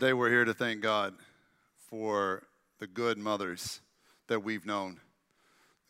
Today 0.00 0.14
we're 0.14 0.30
here 0.30 0.46
to 0.46 0.54
thank 0.54 0.80
God 0.80 1.12
for 1.90 2.42
the 2.78 2.86
good 2.86 3.18
mothers 3.18 3.82
that 4.28 4.42
we've 4.42 4.64
known. 4.64 4.98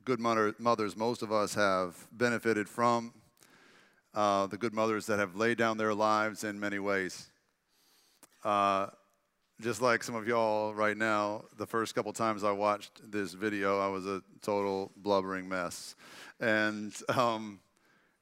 Good 0.05 0.19
mother, 0.19 0.53
mothers 0.59 0.97
most 0.97 1.23
of 1.23 1.31
us 1.31 1.55
have 1.55 2.09
benefited 2.11 2.69
from, 2.69 3.15
uh, 4.13 4.49
the 4.49 4.57
good 4.57 4.75
mothers 4.75 5.07
that 5.07 5.21
have 5.21 5.37
laid 5.37 5.59
down 5.59 5.79
their 5.79 5.95
lives 5.95 6.43
in 6.43 6.59
many 6.59 6.81
ways. 6.81 7.29
Uh, 8.43 8.89
just 9.61 9.81
like 9.81 10.03
some 10.03 10.17
of 10.17 10.27
y'all 10.27 10.75
right 10.75 10.97
now, 10.97 11.45
the 11.57 11.67
first 11.67 11.95
couple 11.95 12.13
times 12.13 12.43
I 12.43 12.51
watched 12.51 13.13
this 13.13 13.33
video, 13.35 13.79
I 13.79 13.87
was 13.87 14.07
a 14.07 14.25
total 14.43 14.91
blubbering 14.97 15.49
mess. 15.49 15.95
And 16.41 16.93
um, 17.11 17.61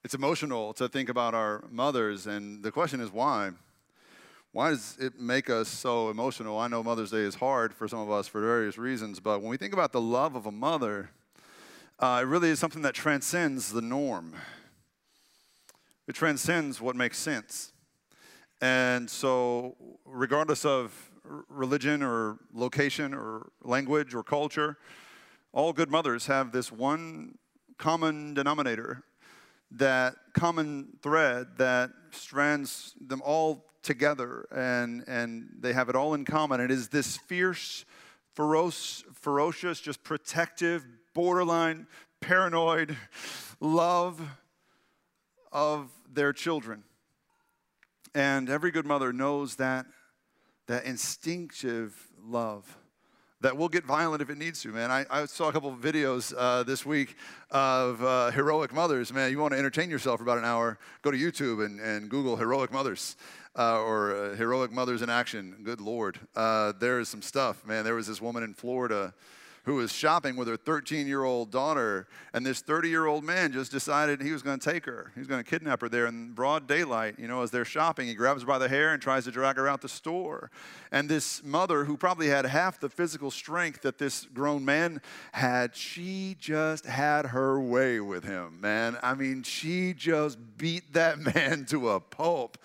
it's 0.04 0.12
emotional 0.12 0.74
to 0.74 0.86
think 0.86 1.08
about 1.08 1.32
our 1.32 1.64
mothers, 1.70 2.26
and 2.26 2.62
the 2.62 2.70
question 2.70 3.00
is 3.00 3.10
why? 3.10 3.52
Why 4.52 4.70
does 4.70 4.96
it 4.98 5.20
make 5.20 5.50
us 5.50 5.68
so 5.68 6.08
emotional? 6.08 6.58
I 6.58 6.68
know 6.68 6.82
Mother's 6.82 7.10
Day 7.10 7.18
is 7.18 7.34
hard 7.34 7.74
for 7.74 7.86
some 7.86 7.98
of 7.98 8.10
us 8.10 8.26
for 8.26 8.40
various 8.40 8.78
reasons, 8.78 9.20
but 9.20 9.40
when 9.40 9.50
we 9.50 9.58
think 9.58 9.74
about 9.74 9.92
the 9.92 10.00
love 10.00 10.36
of 10.36 10.46
a 10.46 10.50
mother, 10.50 11.10
uh, 11.98 12.20
it 12.22 12.26
really 12.26 12.48
is 12.48 12.58
something 12.58 12.80
that 12.80 12.94
transcends 12.94 13.70
the 13.70 13.82
norm. 13.82 14.34
It 16.06 16.14
transcends 16.14 16.80
what 16.80 16.96
makes 16.96 17.18
sense. 17.18 17.74
And 18.62 19.10
so, 19.10 19.76
regardless 20.06 20.64
of 20.64 21.10
religion 21.50 22.02
or 22.02 22.38
location 22.54 23.12
or 23.12 23.50
language 23.62 24.14
or 24.14 24.22
culture, 24.22 24.78
all 25.52 25.74
good 25.74 25.90
mothers 25.90 26.24
have 26.24 26.52
this 26.52 26.72
one 26.72 27.36
common 27.76 28.32
denominator, 28.32 29.04
that 29.72 30.14
common 30.32 30.96
thread 31.02 31.48
that 31.58 31.90
strands 32.12 32.94
them 32.98 33.20
all 33.22 33.66
together 33.88 34.46
and, 34.54 35.02
and 35.08 35.48
they 35.58 35.72
have 35.72 35.88
it 35.88 35.96
all 35.96 36.12
in 36.12 36.26
common. 36.26 36.60
It 36.60 36.70
is 36.70 36.88
this 36.88 37.16
fierce, 37.16 37.86
ferocious, 38.34 39.02
ferocious, 39.14 39.80
just 39.80 40.04
protective, 40.04 40.84
borderline, 41.14 41.86
paranoid 42.20 42.94
love 43.60 44.20
of 45.50 45.90
their 46.12 46.34
children. 46.34 46.84
And 48.14 48.50
every 48.50 48.70
good 48.70 48.84
mother 48.84 49.10
knows 49.10 49.56
that, 49.56 49.86
that 50.66 50.84
instinctive 50.84 52.08
love 52.22 52.76
that 53.40 53.56
will 53.56 53.68
get 53.68 53.84
violent 53.84 54.20
if 54.20 54.30
it 54.30 54.38
needs 54.38 54.60
to, 54.62 54.68
man. 54.70 54.90
I, 54.90 55.06
I 55.10 55.26
saw 55.26 55.48
a 55.48 55.52
couple 55.52 55.70
of 55.70 55.78
videos 55.78 56.34
uh, 56.36 56.64
this 56.64 56.84
week 56.84 57.16
of 57.50 58.02
uh, 58.02 58.30
heroic 58.32 58.72
mothers. 58.72 59.12
Man, 59.12 59.30
you 59.30 59.38
want 59.38 59.52
to 59.52 59.58
entertain 59.58 59.90
yourself 59.90 60.18
for 60.18 60.24
about 60.24 60.38
an 60.38 60.44
hour, 60.44 60.78
go 61.02 61.10
to 61.10 61.16
YouTube 61.16 61.64
and, 61.64 61.78
and 61.78 62.08
Google 62.08 62.36
heroic 62.36 62.72
mothers 62.72 63.16
uh, 63.56 63.80
or 63.80 64.14
uh, 64.14 64.34
heroic 64.36 64.72
mothers 64.72 65.02
in 65.02 65.10
action. 65.10 65.56
Good 65.62 65.80
Lord. 65.80 66.18
Uh, 66.34 66.72
there 66.80 66.98
is 66.98 67.08
some 67.08 67.22
stuff, 67.22 67.64
man. 67.64 67.84
There 67.84 67.94
was 67.94 68.06
this 68.06 68.20
woman 68.20 68.42
in 68.42 68.54
Florida 68.54 69.14
who 69.68 69.74
was 69.74 69.92
shopping 69.92 70.34
with 70.34 70.48
her 70.48 70.56
13 70.56 71.06
year 71.06 71.24
old 71.24 71.50
daughter, 71.50 72.08
and 72.32 72.44
this 72.44 72.62
30 72.62 72.88
year 72.88 73.04
old 73.04 73.22
man 73.22 73.52
just 73.52 73.70
decided 73.70 74.22
he 74.22 74.32
was 74.32 74.40
going 74.40 74.58
to 74.58 74.72
take 74.72 74.86
her. 74.86 75.12
He 75.14 75.20
was 75.20 75.28
going 75.28 75.44
to 75.44 75.48
kidnap 75.48 75.82
her 75.82 75.90
there 75.90 76.06
in 76.06 76.32
broad 76.32 76.66
daylight. 76.66 77.16
You 77.18 77.28
know, 77.28 77.42
as 77.42 77.50
they're 77.50 77.66
shopping, 77.66 78.08
he 78.08 78.14
grabs 78.14 78.40
her 78.40 78.46
by 78.46 78.56
the 78.56 78.66
hair 78.66 78.94
and 78.94 79.02
tries 79.02 79.26
to 79.26 79.30
drag 79.30 79.56
her 79.56 79.68
out 79.68 79.82
the 79.82 79.88
store. 79.88 80.50
And 80.90 81.06
this 81.06 81.44
mother, 81.44 81.84
who 81.84 81.98
probably 81.98 82.28
had 82.28 82.46
half 82.46 82.80
the 82.80 82.88
physical 82.88 83.30
strength 83.30 83.82
that 83.82 83.98
this 83.98 84.24
grown 84.24 84.64
man 84.64 85.02
had, 85.32 85.76
she 85.76 86.38
just 86.40 86.86
had 86.86 87.26
her 87.26 87.60
way 87.60 88.00
with 88.00 88.24
him, 88.24 88.62
man. 88.62 88.96
I 89.02 89.12
mean, 89.12 89.42
she 89.42 89.92
just 89.92 90.38
beat 90.56 90.94
that 90.94 91.18
man 91.34 91.66
to 91.66 91.90
a 91.90 92.00
pulp 92.00 92.56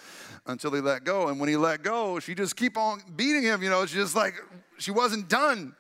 until 0.46 0.72
he 0.72 0.80
let 0.80 1.04
go. 1.04 1.28
And 1.28 1.38
when 1.38 1.50
he 1.50 1.58
let 1.58 1.84
go, 1.84 2.22
she 2.22 2.34
just 2.34 2.56
keep 2.56 2.78
on 2.78 3.02
beating 3.14 3.44
him. 3.44 3.62
You 3.62 3.70
know, 3.70 3.82
it's 3.82 3.92
just 3.92 4.16
like 4.16 4.36
she 4.78 4.92
wasn't 4.92 5.28
done. 5.28 5.76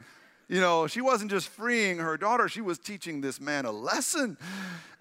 You 0.50 0.59
know, 0.59 0.88
she 0.88 1.02
wasn't 1.02 1.31
just 1.31 1.48
freeing 1.50 1.98
her 2.00 2.18
daughter, 2.18 2.48
she 2.50 2.62
was 2.62 2.78
teaching 2.78 3.22
this 3.22 3.40
man 3.40 3.66
a 3.66 3.72
lesson. 3.72 4.38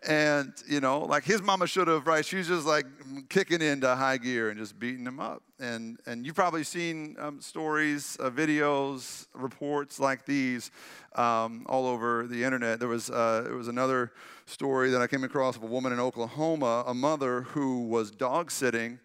And, 0.04 0.52
you 0.66 0.80
know, 0.80 1.00
like 1.00 1.22
his 1.22 1.40
mama 1.40 1.68
should 1.68 1.86
have, 1.86 2.08
right? 2.08 2.24
She's 2.24 2.48
just 2.48 2.66
like 2.66 2.86
kicking 3.28 3.62
into 3.62 3.94
high 3.94 4.16
gear 4.16 4.50
and 4.50 4.58
just 4.58 4.76
beating 4.76 5.06
him 5.06 5.20
up. 5.20 5.42
And, 5.60 5.98
and 6.06 6.26
you've 6.26 6.34
probably 6.34 6.64
seen 6.64 7.14
um, 7.20 7.40
stories, 7.40 8.16
uh, 8.18 8.28
videos, 8.28 9.26
reports 9.32 10.00
like 10.00 10.26
these 10.26 10.72
um, 11.14 11.66
all 11.68 11.86
over 11.86 12.26
the 12.26 12.42
internet. 12.42 12.80
There 12.80 12.88
was, 12.88 13.10
uh, 13.10 13.42
there 13.44 13.54
was 13.54 13.68
another 13.68 14.10
story 14.46 14.90
that 14.90 15.00
I 15.00 15.06
came 15.06 15.22
across 15.22 15.56
of 15.56 15.62
a 15.62 15.66
woman 15.66 15.92
in 15.92 16.00
Oklahoma, 16.00 16.82
a 16.84 16.94
mother 16.94 17.42
who 17.42 17.86
was 17.86 18.10
dog 18.10 18.50
sitting 18.50 18.98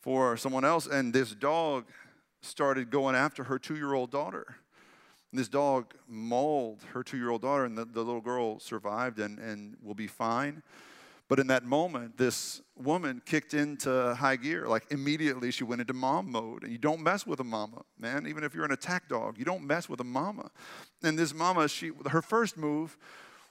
for 0.00 0.36
someone 0.36 0.64
else, 0.64 0.86
and 0.86 1.12
this 1.12 1.32
dog 1.32 1.84
started 2.40 2.90
going 2.90 3.14
after 3.14 3.44
her 3.44 3.58
two 3.58 3.76
year 3.76 3.94
old 3.94 4.10
daughter. 4.10 4.56
This 5.32 5.48
dog 5.48 5.94
mauled 6.08 6.82
her 6.92 7.02
two 7.02 7.18
year 7.18 7.30
old 7.30 7.42
daughter, 7.42 7.64
and 7.64 7.76
the, 7.76 7.84
the 7.84 8.02
little 8.02 8.20
girl 8.20 8.58
survived 8.60 9.18
and, 9.18 9.38
and 9.38 9.76
will 9.82 9.94
be 9.94 10.06
fine. 10.06 10.62
But 11.28 11.38
in 11.38 11.46
that 11.48 11.64
moment, 11.64 12.16
this 12.16 12.62
woman 12.74 13.20
kicked 13.26 13.52
into 13.52 14.14
high 14.14 14.36
gear. 14.36 14.66
Like 14.66 14.86
immediately, 14.90 15.50
she 15.50 15.62
went 15.62 15.82
into 15.82 15.92
mom 15.92 16.32
mode. 16.32 16.62
And 16.62 16.72
you 16.72 16.78
don't 16.78 17.02
mess 17.02 17.26
with 17.26 17.40
a 17.40 17.44
mama, 17.44 17.82
man. 17.98 18.26
Even 18.26 18.44
if 18.44 18.54
you're 18.54 18.64
an 18.64 18.72
attack 18.72 19.08
dog, 19.08 19.38
you 19.38 19.44
don't 19.44 19.64
mess 19.64 19.90
with 19.90 20.00
a 20.00 20.04
mama. 20.04 20.50
And 21.02 21.18
this 21.18 21.34
mama, 21.34 21.68
she 21.68 21.92
her 22.10 22.22
first 22.22 22.56
move 22.56 22.96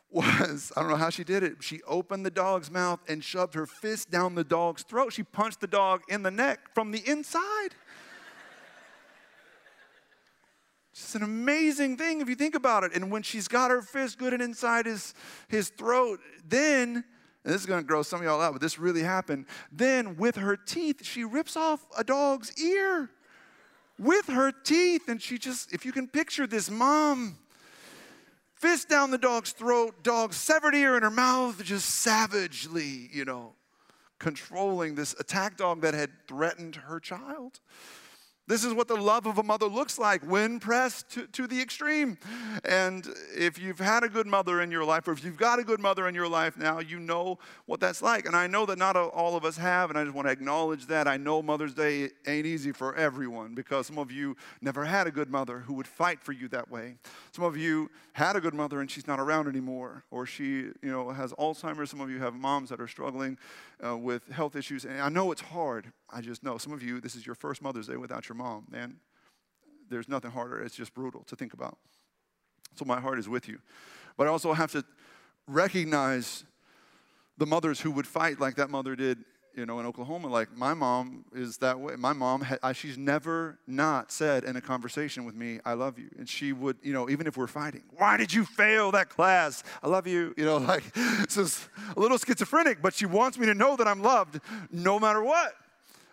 was 0.09 0.71
I 0.75 0.81
don't 0.81 0.89
know 0.89 0.95
how 0.95 1.11
she 1.11 1.23
did 1.23 1.43
it. 1.43 1.57
She 1.61 1.81
opened 1.83 2.25
the 2.25 2.31
dog's 2.31 2.71
mouth 2.71 2.99
and 3.07 3.23
shoved 3.23 3.53
her 3.53 3.67
fist 3.67 4.09
down 4.09 4.33
the 4.33 4.43
dog's 4.43 4.81
throat. 4.81 5.13
She 5.13 5.21
punched 5.21 5.61
the 5.61 5.67
dog 5.67 6.01
in 6.09 6.23
the 6.23 6.31
neck 6.31 6.73
from 6.73 6.91
the 6.91 7.07
inside. 7.07 7.75
It's 10.99 11.13
an 11.13 11.21
amazing 11.21 11.95
thing 11.97 12.21
if 12.21 12.27
you 12.27 12.35
think 12.35 12.55
about 12.55 12.83
it. 12.83 12.95
And 12.95 13.11
when 13.11 13.21
she's 13.21 13.47
got 13.47 13.69
her 13.69 13.81
fist 13.81 14.17
good 14.17 14.33
and 14.33 14.41
inside 14.41 14.87
his, 14.87 15.13
his 15.47 15.69
throat, 15.69 16.19
then, 16.47 17.03
and 17.43 17.53
this 17.53 17.61
is 17.61 17.67
going 17.67 17.81
to 17.81 17.87
grow 17.87 18.01
some 18.01 18.19
of 18.19 18.25
y'all 18.25 18.41
out, 18.41 18.53
but 18.53 18.61
this 18.61 18.79
really 18.79 19.03
happened. 19.03 19.45
Then, 19.71 20.17
with 20.17 20.35
her 20.37 20.57
teeth, 20.57 21.05
she 21.05 21.23
rips 21.23 21.55
off 21.55 21.85
a 21.97 22.03
dog's 22.03 22.51
ear 22.59 23.11
with 23.99 24.25
her 24.27 24.51
teeth. 24.51 25.07
And 25.07 25.21
she 25.21 25.37
just, 25.37 25.71
if 25.71 25.85
you 25.85 25.91
can 25.91 26.07
picture 26.07 26.47
this 26.47 26.69
mom, 26.69 27.37
fist 28.55 28.89
down 28.89 29.11
the 29.11 29.19
dog's 29.19 29.51
throat, 29.51 30.03
dog 30.03 30.33
severed 30.33 30.73
ear 30.73 30.97
in 30.97 31.03
her 31.03 31.11
mouth, 31.11 31.63
just 31.63 31.89
savagely, 31.89 33.09
you 33.13 33.23
know, 33.23 33.53
controlling 34.19 34.95
this 34.95 35.13
attack 35.19 35.57
dog 35.57 35.81
that 35.81 35.93
had 35.93 36.09
threatened 36.27 36.75
her 36.75 36.99
child. 36.99 37.59
This 38.47 38.63
is 38.63 38.73
what 38.73 38.87
the 38.87 38.95
love 38.95 39.25
of 39.25 39.37
a 39.37 39.43
mother 39.43 39.65
looks 39.65 39.99
like 39.99 40.23
when 40.23 40.59
pressed 40.59 41.09
to, 41.09 41.27
to, 41.27 41.47
the 41.47 41.61
extreme. 41.61 42.17
And 42.63 43.05
if 43.35 43.59
you've 43.59 43.79
had 43.79 44.05
a 44.05 44.09
good 44.09 44.25
mother 44.25 44.61
in 44.61 44.71
your 44.71 44.85
life, 44.85 45.05
or 45.09 45.11
if 45.11 45.23
you've 45.23 45.35
got 45.35 45.59
a 45.59 45.63
good 45.65 45.81
mother 45.81 46.07
in 46.07 46.15
your 46.15 46.29
life 46.29 46.57
now, 46.57 46.79
you 46.79 46.97
know 46.97 47.39
what 47.65 47.81
that's 47.81 48.01
like. 48.01 48.25
And 48.25 48.37
I 48.37 48.47
know 48.47 48.65
that 48.65 48.77
not 48.77 48.95
all 48.95 49.35
of 49.35 49.43
us 49.43 49.57
have, 49.57 49.89
and 49.89 49.99
I 49.99 50.03
just 50.05 50.15
want 50.15 50.29
to 50.29 50.31
acknowledge 50.31 50.85
that. 50.85 51.09
I 51.09 51.17
know 51.17 51.41
Mother's 51.41 51.73
Day 51.73 52.09
ain't 52.25 52.45
easy 52.45 52.71
for 52.71 52.95
everyone 52.95 53.53
because 53.53 53.87
some 53.87 53.97
of 53.97 54.11
you 54.13 54.37
never 54.61 54.85
had 54.85 55.07
a 55.07 55.11
good 55.11 55.29
mother 55.29 55.59
who 55.59 55.73
would 55.73 55.87
fight 55.87 56.23
for 56.23 56.31
you 56.31 56.47
that 56.47 56.71
way. 56.71 56.95
Some 57.33 57.43
of 57.43 57.57
you 57.57 57.91
had 58.13 58.37
a 58.37 58.41
good 58.41 58.53
mother 58.53 58.79
and 58.79 58.89
she's 58.89 59.07
not 59.07 59.19
around 59.19 59.49
anymore, 59.49 60.05
or 60.09 60.25
she, 60.25 60.43
you 60.45 60.73
know, 60.83 61.09
has 61.09 61.33
Alzheimer's. 61.33 61.89
Some 61.89 61.99
of 61.99 62.09
you 62.09 62.19
have 62.19 62.33
moms 62.33 62.69
that 62.69 62.79
are 62.79 62.87
struggling 62.87 63.37
uh, 63.85 63.97
with 63.97 64.27
health 64.29 64.55
issues. 64.55 64.85
And 64.85 65.01
I 65.01 65.09
know 65.09 65.31
it's 65.31 65.41
hard. 65.41 65.91
I 66.09 66.21
just 66.21 66.43
know 66.43 66.57
some 66.57 66.73
of 66.73 66.81
you, 66.81 67.01
this 67.01 67.15
is 67.15 67.25
your 67.25 67.35
first 67.35 67.61
Mother's 67.61 67.87
Day 67.87 67.97
without 67.97 68.29
your 68.29 68.35
mom, 68.35 68.65
man. 68.69 68.97
There's 69.89 70.07
nothing 70.07 70.31
harder. 70.31 70.61
It's 70.61 70.75
just 70.75 70.93
brutal 70.93 71.23
to 71.25 71.35
think 71.35 71.53
about. 71.53 71.77
So 72.75 72.85
my 72.85 72.99
heart 72.99 73.19
is 73.19 73.27
with 73.27 73.47
you. 73.47 73.59
But 74.17 74.27
I 74.27 74.29
also 74.29 74.53
have 74.53 74.71
to 74.71 74.83
recognize 75.47 76.43
the 77.37 77.45
mothers 77.45 77.79
who 77.79 77.91
would 77.91 78.07
fight 78.07 78.39
like 78.39 78.55
that 78.55 78.69
mother 78.69 78.95
did 78.95 79.19
you 79.57 79.65
know, 79.65 79.79
in 79.79 79.87
Oklahoma, 79.87 80.27
like 80.27 80.55
my 80.55 80.75
mom 80.75 81.25
is 81.33 81.57
that 81.57 81.79
way. 81.79 81.95
My 81.95 82.13
mom, 82.13 82.45
she's 82.73 82.97
never 82.97 83.57
not 83.65 84.11
said 84.11 84.43
in 84.43 84.55
a 84.55 84.61
conversation 84.61 85.25
with 85.25 85.33
me, 85.33 85.59
I 85.65 85.73
love 85.73 85.97
you. 85.97 86.09
And 86.19 86.29
she 86.29 86.53
would, 86.53 86.77
you 86.83 86.93
know, 86.93 87.09
even 87.09 87.25
if 87.25 87.37
we're 87.37 87.47
fighting, 87.47 87.81
why 87.97 88.17
did 88.17 88.31
you 88.31 88.45
fail 88.45 88.91
that 88.91 89.09
class? 89.09 89.63
I 89.81 89.87
love 89.87 90.05
you. 90.05 90.35
You 90.37 90.45
know, 90.45 90.57
like, 90.57 90.93
this 90.93 91.37
is 91.37 91.67
a 91.95 91.99
little 91.99 92.19
schizophrenic, 92.19 92.83
but 92.83 92.93
she 92.93 93.07
wants 93.07 93.39
me 93.39 93.47
to 93.47 93.55
know 93.55 93.75
that 93.75 93.87
I'm 93.87 94.03
loved 94.03 94.39
no 94.71 94.99
matter 94.99 95.23
what. 95.23 95.55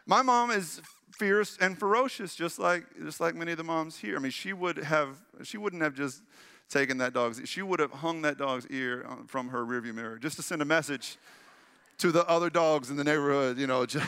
My 0.07 0.21
mom 0.21 0.51
is 0.51 0.83
fierce 1.13 1.57
and 1.61 1.79
ferocious, 1.79 2.35
just 2.35 2.59
like, 2.59 2.85
just 3.03 3.21
like 3.21 3.35
many 3.35 3.53
of 3.53 3.59
the 3.59 3.65
moms 3.65 3.97
here. 3.97 4.17
I 4.17 4.19
mean, 4.19 4.33
she 4.33 4.53
would 4.53 4.77
have, 4.79 5.17
she 5.43 5.57
wouldn't 5.57 5.83
have 5.83 5.95
just 5.95 6.23
taken 6.69 6.99
that 6.99 7.15
dog's, 7.15 7.41
she 7.49 7.63
would 7.63 7.81
have 7.81 7.91
hung 7.93 8.23
that 8.23 8.37
dog's 8.37 8.67
ear 8.67 9.07
from 9.27 9.49
her 9.49 9.65
rearview 9.65 9.95
mirror 9.95 10.19
just 10.19 10.37
to 10.37 10.43
send 10.43 10.61
a 10.61 10.65
message 10.65 11.17
to 11.99 12.11
the 12.11 12.27
other 12.27 12.51
dogs 12.51 12.91
in 12.91 12.97
the 12.97 13.05
neighborhood, 13.05 13.59
you 13.59 13.67
know, 13.67 13.87
just, 13.87 14.07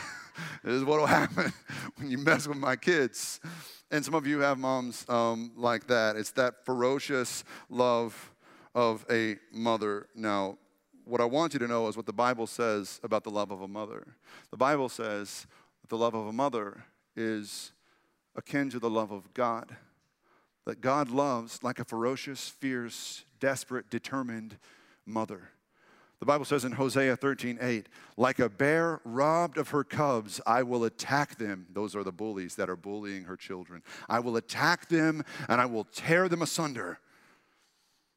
this 0.63 0.73
is 0.73 0.83
what 0.83 0.99
will 0.99 1.07
happen 1.07 1.51
when 1.95 2.11
you 2.11 2.17
mess 2.17 2.47
with 2.47 2.57
my 2.57 2.75
kids. 2.75 3.39
And 3.89 4.03
some 4.03 4.13
of 4.13 4.27
you 4.27 4.39
have 4.39 4.57
moms 4.57 5.05
um, 5.09 5.51
like 5.55 5.87
that. 5.87 6.15
It's 6.15 6.31
that 6.31 6.65
ferocious 6.65 7.43
love 7.69 8.31
of 8.75 9.05
a 9.09 9.37
mother. 9.51 10.07
Now, 10.13 10.57
what 11.05 11.21
I 11.21 11.25
want 11.25 11.53
you 11.53 11.59
to 11.59 11.67
know 11.67 11.87
is 11.87 11.95
what 11.95 12.05
the 12.05 12.13
Bible 12.13 12.47
says 12.47 12.99
about 13.01 13.23
the 13.23 13.29
love 13.31 13.49
of 13.49 13.61
a 13.61 13.67
mother. 13.67 14.05
The 14.51 14.57
Bible 14.57 14.89
says 14.89 15.47
the 15.89 15.97
love 15.97 16.13
of 16.13 16.27
a 16.27 16.33
mother 16.33 16.83
is 17.15 17.71
akin 18.35 18.69
to 18.69 18.79
the 18.79 18.89
love 18.89 19.11
of 19.11 19.33
God. 19.33 19.75
That 20.65 20.81
God 20.81 21.09
loves 21.09 21.63
like 21.63 21.79
a 21.79 21.85
ferocious, 21.85 22.49
fierce, 22.49 23.23
desperate, 23.39 23.89
determined 23.89 24.57
mother. 25.05 25.49
The 26.19 26.25
Bible 26.25 26.45
says 26.45 26.65
in 26.65 26.71
Hosea 26.71 27.15
13, 27.15 27.59
8, 27.61 27.87
like 28.17 28.39
a 28.39 28.49
bear 28.49 29.01
robbed 29.05 29.57
of 29.57 29.69
her 29.69 29.83
cubs, 29.83 30.41
I 30.47 30.63
will 30.63 30.83
attack 30.83 31.37
them. 31.37 31.67
Those 31.71 31.95
are 31.95 32.03
the 32.03 32.11
bullies 32.11 32.55
that 32.55 32.69
are 32.69 32.75
bullying 32.75 33.25
her 33.25 33.37
children. 33.37 33.83
I 34.09 34.19
will 34.19 34.35
attack 34.37 34.89
them 34.89 35.23
and 35.47 35.61
I 35.61 35.67
will 35.67 35.83
tear 35.83 36.27
them 36.27 36.41
asunder. 36.41 36.99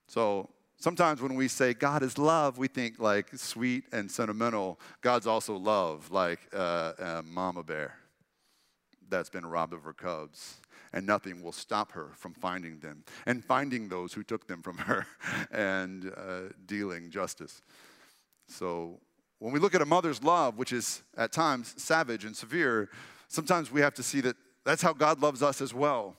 So 0.08 0.48
sometimes 0.80 1.22
when 1.22 1.34
we 1.34 1.46
say 1.46 1.72
God 1.74 2.02
is 2.02 2.18
love, 2.18 2.58
we 2.58 2.66
think 2.66 2.98
like 2.98 3.28
sweet 3.36 3.84
and 3.92 4.10
sentimental. 4.10 4.80
God's 5.02 5.26
also 5.26 5.54
love, 5.54 6.10
like 6.10 6.40
uh, 6.52 6.92
a 6.98 7.22
mama 7.22 7.62
bear 7.62 7.94
that's 9.08 9.30
been 9.30 9.46
robbed 9.46 9.72
of 9.72 9.82
her 9.84 9.92
cubs 9.92 10.56
and 10.92 11.06
nothing 11.06 11.42
will 11.42 11.52
stop 11.52 11.92
her 11.92 12.08
from 12.16 12.34
finding 12.34 12.78
them 12.80 13.04
and 13.26 13.44
finding 13.44 13.88
those 13.88 14.12
who 14.12 14.24
took 14.24 14.46
them 14.48 14.62
from 14.62 14.78
her 14.78 15.06
and 15.52 16.12
uh, 16.16 16.40
dealing 16.66 17.10
justice. 17.10 17.62
So 18.48 18.98
when 19.38 19.52
we 19.52 19.60
look 19.60 19.74
at 19.74 19.82
a 19.82 19.86
mother's 19.86 20.22
love, 20.22 20.58
which 20.58 20.72
is 20.72 21.02
at 21.16 21.32
times 21.32 21.74
savage 21.76 22.24
and 22.24 22.36
severe, 22.36 22.90
sometimes 23.28 23.70
we 23.70 23.80
have 23.80 23.94
to 23.94 24.02
see 24.02 24.20
that 24.22 24.36
that's 24.64 24.82
how 24.82 24.92
God 24.92 25.20
loves 25.20 25.42
us 25.42 25.60
as 25.60 25.72
well, 25.72 26.16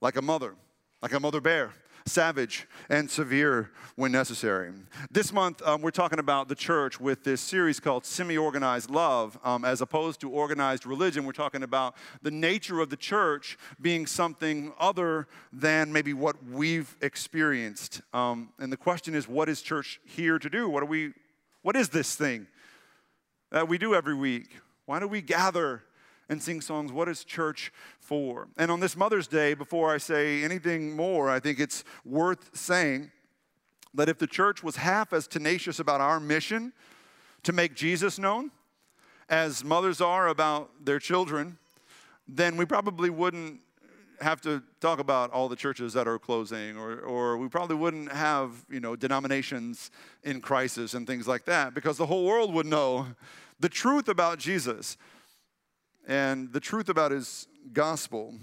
like 0.00 0.16
a 0.16 0.22
mother, 0.22 0.54
like 1.02 1.12
a 1.12 1.20
mother 1.20 1.40
bear 1.40 1.72
savage 2.10 2.66
and 2.88 3.10
severe 3.10 3.70
when 3.96 4.12
necessary. 4.12 4.72
This 5.10 5.32
month, 5.32 5.62
um, 5.62 5.80
we're 5.80 5.90
talking 5.90 6.18
about 6.18 6.48
the 6.48 6.54
church 6.54 7.00
with 7.00 7.24
this 7.24 7.40
series 7.40 7.80
called 7.80 8.04
Semi 8.04 8.36
Organized 8.36 8.90
Love. 8.90 9.38
Um, 9.44 9.64
as 9.64 9.80
opposed 9.80 10.20
to 10.20 10.30
organized 10.30 10.86
religion, 10.86 11.24
we're 11.24 11.32
talking 11.32 11.62
about 11.62 11.94
the 12.22 12.30
nature 12.30 12.80
of 12.80 12.90
the 12.90 12.96
church 12.96 13.56
being 13.80 14.06
something 14.06 14.72
other 14.78 15.28
than 15.52 15.92
maybe 15.92 16.12
what 16.12 16.36
we've 16.44 16.96
experienced. 17.00 18.02
Um, 18.12 18.52
and 18.58 18.72
the 18.72 18.76
question 18.76 19.14
is, 19.14 19.28
what 19.28 19.48
is 19.48 19.62
church 19.62 20.00
here 20.04 20.38
to 20.38 20.50
do? 20.50 20.68
What 20.68 20.82
are 20.82 20.86
we 20.86 21.12
what 21.62 21.76
is 21.76 21.90
this 21.90 22.14
thing 22.14 22.46
that 23.50 23.68
we 23.68 23.76
do 23.76 23.94
every 23.94 24.14
week? 24.14 24.56
Why 24.86 24.98
do 24.98 25.06
we 25.06 25.20
gather 25.20 25.82
and 26.30 26.42
sing 26.42 26.62
songs? 26.62 26.92
What 26.92 27.08
is 27.08 27.24
church 27.24 27.72
for? 27.98 28.48
And 28.56 28.70
on 28.70 28.80
this 28.80 28.96
Mother's 28.96 29.26
Day, 29.26 29.52
before 29.52 29.92
I 29.92 29.98
say 29.98 30.42
anything 30.42 30.96
more, 30.96 31.28
I 31.28 31.40
think 31.40 31.60
it's 31.60 31.84
worth 32.04 32.56
saying 32.56 33.10
that 33.92 34.08
if 34.08 34.18
the 34.18 34.26
church 34.26 34.62
was 34.62 34.76
half 34.76 35.12
as 35.12 35.26
tenacious 35.26 35.80
about 35.80 36.00
our 36.00 36.20
mission 36.20 36.72
to 37.42 37.52
make 37.52 37.74
Jesus 37.74 38.18
known 38.18 38.52
as 39.28 39.64
mothers 39.64 40.00
are 40.00 40.28
about 40.28 40.70
their 40.84 40.98
children, 40.98 41.58
then 42.28 42.56
we 42.56 42.64
probably 42.64 43.10
wouldn't 43.10 43.60
have 44.20 44.40
to 44.42 44.62
talk 44.80 44.98
about 45.00 45.32
all 45.32 45.48
the 45.48 45.56
churches 45.56 45.94
that 45.94 46.06
are 46.06 46.18
closing, 46.18 46.76
or, 46.76 47.00
or 47.00 47.38
we 47.38 47.48
probably 47.48 47.74
wouldn't 47.74 48.12
have, 48.12 48.52
you 48.68 48.78
know, 48.78 48.94
denominations 48.94 49.90
in 50.22 50.40
crisis 50.40 50.94
and 50.94 51.06
things 51.06 51.26
like 51.26 51.44
that, 51.46 51.74
because 51.74 51.96
the 51.96 52.06
whole 52.06 52.24
world 52.24 52.52
would 52.52 52.66
know 52.66 53.06
the 53.58 53.68
truth 53.68 54.08
about 54.08 54.38
Jesus 54.38 54.96
and 56.06 56.52
the 56.52 56.60
truth 56.60 56.88
about 56.88 57.10
his 57.10 57.46
gospel. 57.72 58.34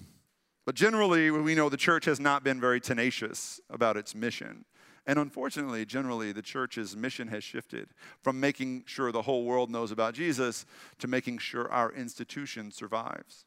But 0.66 0.76
generally, 0.76 1.32
we 1.32 1.56
know 1.56 1.70
the 1.70 1.78
church 1.78 2.06
has 2.06 2.20
not 2.20 2.44
been 2.44 2.60
very 2.60 2.82
tenacious 2.82 3.60
about 3.70 3.98
its 3.98 4.14
mission. 4.14 4.66
And 5.08 5.18
unfortunately, 5.18 5.86
generally, 5.86 6.34
the 6.34 6.42
church's 6.42 6.96
mission 6.96 7.30
has 7.30 7.42
shifted 7.42 7.88
from 8.22 8.40
making 8.40 8.84
sure 8.86 9.14
the 9.14 9.22
whole 9.22 9.46
world 9.46 9.72
knows 9.72 9.92
about 9.92 10.14
Jesus 10.14 10.66
to 11.00 11.08
making 11.08 11.38
sure 11.38 11.72
our 11.72 11.94
institution 11.94 12.72
survives. 12.72 13.47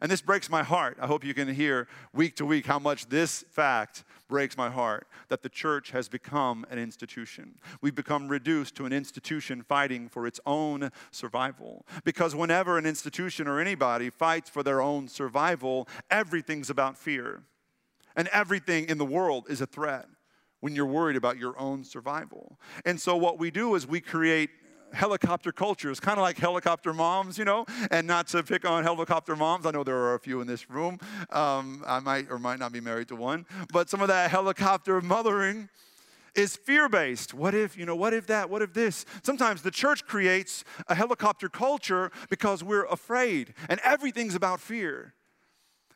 And 0.00 0.10
this 0.10 0.20
breaks 0.20 0.50
my 0.50 0.62
heart. 0.62 0.98
I 1.00 1.06
hope 1.06 1.24
you 1.24 1.34
can 1.34 1.52
hear 1.54 1.88
week 2.12 2.36
to 2.36 2.46
week 2.46 2.66
how 2.66 2.78
much 2.78 3.08
this 3.08 3.44
fact 3.50 4.04
breaks 4.28 4.56
my 4.56 4.68
heart 4.68 5.06
that 5.28 5.42
the 5.42 5.48
church 5.48 5.90
has 5.90 6.08
become 6.08 6.66
an 6.70 6.78
institution. 6.78 7.58
We've 7.80 7.94
become 7.94 8.28
reduced 8.28 8.74
to 8.76 8.86
an 8.86 8.92
institution 8.92 9.62
fighting 9.62 10.08
for 10.08 10.26
its 10.26 10.40
own 10.46 10.90
survival. 11.10 11.86
Because 12.04 12.34
whenever 12.34 12.78
an 12.78 12.86
institution 12.86 13.46
or 13.46 13.60
anybody 13.60 14.10
fights 14.10 14.50
for 14.50 14.62
their 14.62 14.80
own 14.80 15.08
survival, 15.08 15.88
everything's 16.10 16.70
about 16.70 16.96
fear. 16.96 17.42
And 18.16 18.28
everything 18.28 18.88
in 18.88 18.98
the 18.98 19.04
world 19.04 19.46
is 19.48 19.60
a 19.60 19.66
threat 19.66 20.06
when 20.60 20.74
you're 20.74 20.86
worried 20.86 21.16
about 21.16 21.38
your 21.38 21.58
own 21.58 21.84
survival. 21.84 22.58
And 22.84 23.00
so, 23.00 23.16
what 23.16 23.38
we 23.38 23.50
do 23.50 23.74
is 23.74 23.86
we 23.86 24.00
create 24.00 24.50
helicopter 24.92 25.52
culture. 25.52 25.90
It's 25.90 26.00
kind 26.00 26.18
of 26.18 26.22
like 26.22 26.38
helicopter 26.38 26.92
moms, 26.92 27.38
you 27.38 27.44
know, 27.44 27.66
and 27.90 28.06
not 28.06 28.28
to 28.28 28.42
pick 28.42 28.64
on 28.64 28.82
helicopter 28.82 29.36
moms. 29.36 29.66
I 29.66 29.70
know 29.70 29.84
there 29.84 29.96
are 29.96 30.14
a 30.14 30.20
few 30.20 30.40
in 30.40 30.46
this 30.46 30.70
room. 30.70 30.98
Um, 31.30 31.82
I 31.86 32.00
might 32.00 32.30
or 32.30 32.38
might 32.38 32.58
not 32.58 32.72
be 32.72 32.80
married 32.80 33.08
to 33.08 33.16
one, 33.16 33.46
but 33.72 33.90
some 33.90 34.00
of 34.00 34.08
that 34.08 34.30
helicopter 34.30 35.00
mothering 35.00 35.68
is 36.34 36.54
fear 36.54 36.88
based. 36.88 37.34
What 37.34 37.54
if, 37.54 37.76
you 37.76 37.86
know, 37.86 37.96
what 37.96 38.12
if 38.12 38.26
that, 38.26 38.50
what 38.50 38.62
if 38.62 38.74
this? 38.74 39.04
Sometimes 39.22 39.62
the 39.62 39.70
church 39.70 40.04
creates 40.04 40.64
a 40.88 40.94
helicopter 40.94 41.48
culture 41.48 42.10
because 42.28 42.62
we're 42.62 42.84
afraid 42.84 43.54
and 43.68 43.80
everything's 43.82 44.34
about 44.34 44.60
fear. 44.60 45.14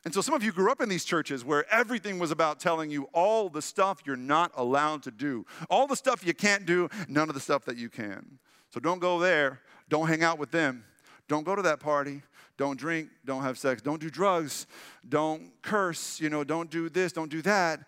And 0.03 0.13
so 0.13 0.21
some 0.21 0.33
of 0.33 0.43
you 0.43 0.51
grew 0.51 0.71
up 0.71 0.81
in 0.81 0.89
these 0.89 1.05
churches 1.05 1.45
where 1.45 1.71
everything 1.71 2.17
was 2.17 2.31
about 2.31 2.59
telling 2.59 2.89
you 2.89 3.03
all 3.13 3.49
the 3.49 3.61
stuff 3.61 3.99
you're 4.03 4.15
not 4.15 4.51
allowed 4.55 5.03
to 5.03 5.11
do, 5.11 5.45
all 5.69 5.85
the 5.85 5.95
stuff 5.95 6.25
you 6.25 6.33
can't 6.33 6.65
do, 6.65 6.89
none 7.07 7.29
of 7.29 7.35
the 7.35 7.41
stuff 7.41 7.65
that 7.65 7.77
you 7.77 7.87
can. 7.87 8.39
So 8.73 8.79
don't 8.79 8.99
go 8.99 9.19
there. 9.19 9.59
Don't 9.89 10.07
hang 10.07 10.23
out 10.23 10.39
with 10.39 10.51
them. 10.51 10.85
Don't 11.27 11.43
go 11.43 11.55
to 11.55 11.61
that 11.61 11.79
party. 11.79 12.21
Don't 12.57 12.77
drink. 12.77 13.09
Don't 13.25 13.43
have 13.43 13.57
sex. 13.57 13.81
Don't 13.81 13.99
do 13.99 14.09
drugs. 14.09 14.67
Don't 15.07 15.51
curse. 15.61 16.19
You 16.19 16.29
know, 16.29 16.43
don't 16.43 16.69
do 16.69 16.89
this. 16.89 17.11
Don't 17.11 17.31
do 17.31 17.41
that. 17.41 17.81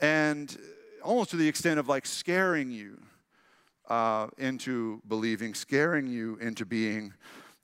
And 0.00 0.56
almost 1.02 1.30
to 1.30 1.36
the 1.36 1.48
extent 1.48 1.78
of 1.78 1.88
like 1.88 2.06
scaring 2.06 2.70
you 2.70 3.00
uh, 3.88 4.28
into 4.38 5.00
believing, 5.08 5.54
scaring 5.54 6.06
you 6.06 6.36
into 6.40 6.64
being 6.64 7.12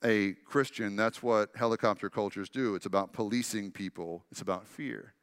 a 0.04 0.32
Christian. 0.44 0.96
That's 0.96 1.22
what 1.22 1.50
helicopter 1.54 2.10
cultures 2.10 2.48
do. 2.48 2.74
It's 2.74 2.86
about 2.86 3.12
policing 3.12 3.70
people, 3.72 4.24
it's 4.30 4.40
about 4.40 4.66
fear. 4.66 5.14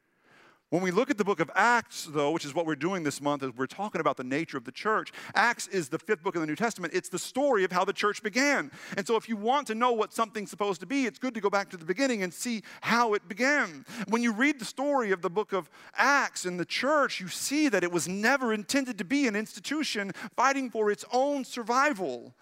When 0.69 0.83
we 0.83 0.91
look 0.91 1.09
at 1.09 1.17
the 1.17 1.23
book 1.23 1.39
of 1.39 1.49
Acts, 1.55 2.07
though, 2.11 2.29
which 2.29 2.45
is 2.45 2.53
what 2.53 2.67
we're 2.67 2.75
doing 2.75 3.01
this 3.01 3.21
month, 3.21 3.41
as 3.41 3.49
we're 3.57 3.65
talking 3.65 4.01
about 4.01 4.17
the 4.17 4.23
nature 4.23 4.55
of 4.55 4.65
the 4.65 4.71
church, 4.71 5.11
Acts 5.33 5.67
is 5.67 5.89
the 5.89 5.97
fifth 5.97 6.21
book 6.21 6.35
of 6.35 6.41
the 6.41 6.47
New 6.47 6.55
Testament. 6.55 6.93
It's 6.93 7.09
the 7.09 7.17
story 7.17 7.63
of 7.63 7.71
how 7.71 7.83
the 7.83 7.93
church 7.93 8.21
began. 8.21 8.69
And 8.95 9.07
so, 9.07 9.15
if 9.15 9.27
you 9.27 9.35
want 9.35 9.65
to 9.67 9.75
know 9.75 9.93
what 9.93 10.13
something's 10.13 10.51
supposed 10.51 10.79
to 10.81 10.85
be, 10.85 11.07
it's 11.07 11.17
good 11.17 11.33
to 11.33 11.41
go 11.41 11.49
back 11.49 11.71
to 11.71 11.77
the 11.77 11.85
beginning 11.85 12.21
and 12.21 12.31
see 12.31 12.61
how 12.81 13.15
it 13.15 13.27
began. 13.27 13.83
When 14.09 14.21
you 14.21 14.31
read 14.31 14.59
the 14.59 14.65
story 14.65 15.11
of 15.11 15.23
the 15.23 15.29
book 15.29 15.53
of 15.53 15.71
Acts 15.95 16.45
and 16.45 16.59
the 16.59 16.65
church, 16.65 17.19
you 17.19 17.29
see 17.29 17.67
that 17.69 17.83
it 17.83 17.91
was 17.91 18.07
never 18.07 18.53
intended 18.53 18.99
to 18.99 19.05
be 19.05 19.25
an 19.25 19.35
institution 19.35 20.11
fighting 20.35 20.69
for 20.69 20.91
its 20.91 21.03
own 21.11 21.45
survival. 21.45 22.35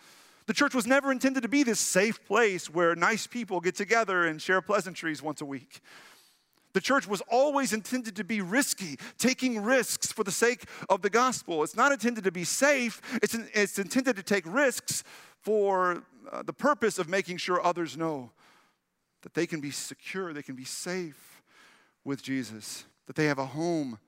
The 0.47 0.53
church 0.53 0.75
was 0.75 0.85
never 0.85 1.13
intended 1.13 1.43
to 1.43 1.49
be 1.49 1.63
this 1.63 1.79
safe 1.79 2.25
place 2.25 2.69
where 2.69 2.93
nice 2.93 3.25
people 3.25 3.61
get 3.61 3.75
together 3.75 4.25
and 4.25 4.41
share 4.41 4.61
pleasantries 4.61 5.21
once 5.21 5.39
a 5.39 5.45
week. 5.45 5.81
The 6.73 6.81
church 6.81 7.07
was 7.07 7.21
always 7.29 7.73
intended 7.73 8.15
to 8.17 8.23
be 8.23 8.41
risky, 8.41 8.97
taking 9.17 9.61
risks 9.61 10.11
for 10.11 10.23
the 10.23 10.31
sake 10.31 10.65
of 10.89 11.01
the 11.01 11.09
gospel. 11.09 11.63
It's 11.63 11.75
not 11.75 11.91
intended 11.91 12.23
to 12.25 12.31
be 12.31 12.43
safe, 12.43 13.01
it's, 13.23 13.35
it's 13.53 13.79
intended 13.79 14.15
to 14.15 14.23
take 14.23 14.43
risks 14.45 15.03
for 15.41 16.03
uh, 16.31 16.43
the 16.43 16.53
purpose 16.53 16.99
of 16.99 17.07
making 17.07 17.37
sure 17.37 17.65
others 17.65 17.97
know 17.97 18.31
that 19.23 19.33
they 19.33 19.47
can 19.47 19.59
be 19.59 19.71
secure, 19.71 20.33
they 20.33 20.43
can 20.43 20.55
be 20.55 20.65
safe 20.65 21.41
with 22.03 22.21
Jesus, 22.21 22.85
that 23.07 23.15
they 23.15 23.25
have 23.25 23.39
a 23.39 23.45
home 23.45 23.99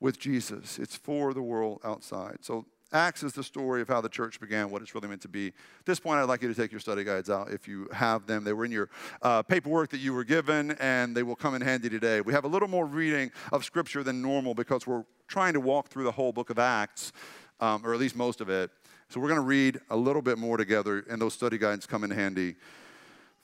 with 0.00 0.18
Jesus. 0.18 0.78
It's 0.78 0.96
for 0.96 1.34
the 1.34 1.42
world 1.42 1.80
outside. 1.84 2.38
So 2.42 2.66
Acts 2.92 3.22
is 3.22 3.34
the 3.34 3.44
story 3.44 3.82
of 3.82 3.88
how 3.88 4.00
the 4.00 4.08
church 4.08 4.40
began, 4.40 4.70
what 4.70 4.80
it's 4.80 4.94
really 4.94 5.08
meant 5.08 5.20
to 5.22 5.28
be. 5.28 5.48
At 5.48 5.84
this 5.84 6.00
point, 6.00 6.20
I'd 6.20 6.24
like 6.24 6.40
you 6.40 6.48
to 6.48 6.54
take 6.54 6.70
your 6.70 6.80
study 6.80 7.04
guides 7.04 7.28
out 7.28 7.50
if 7.50 7.68
you 7.68 7.86
have 7.92 8.26
them. 8.26 8.44
They 8.44 8.54
were 8.54 8.64
in 8.64 8.72
your 8.72 8.88
uh, 9.20 9.42
paperwork 9.42 9.90
that 9.90 9.98
you 9.98 10.14
were 10.14 10.24
given, 10.24 10.70
and 10.80 11.14
they 11.14 11.22
will 11.22 11.36
come 11.36 11.54
in 11.54 11.60
handy 11.60 11.90
today. 11.90 12.22
We 12.22 12.32
have 12.32 12.44
a 12.44 12.48
little 12.48 12.68
more 12.68 12.86
reading 12.86 13.30
of 13.52 13.62
Scripture 13.62 14.02
than 14.02 14.22
normal 14.22 14.54
because 14.54 14.86
we're 14.86 15.04
trying 15.26 15.52
to 15.52 15.60
walk 15.60 15.88
through 15.88 16.04
the 16.04 16.12
whole 16.12 16.32
book 16.32 16.48
of 16.48 16.58
Acts, 16.58 17.12
um, 17.60 17.84
or 17.84 17.92
at 17.92 18.00
least 18.00 18.16
most 18.16 18.40
of 18.40 18.48
it. 18.48 18.70
So 19.10 19.20
we're 19.20 19.28
going 19.28 19.40
to 19.40 19.46
read 19.46 19.80
a 19.90 19.96
little 19.96 20.22
bit 20.22 20.38
more 20.38 20.56
together, 20.56 21.04
and 21.10 21.20
those 21.20 21.34
study 21.34 21.58
guides 21.58 21.84
come 21.84 22.04
in 22.04 22.10
handy 22.10 22.56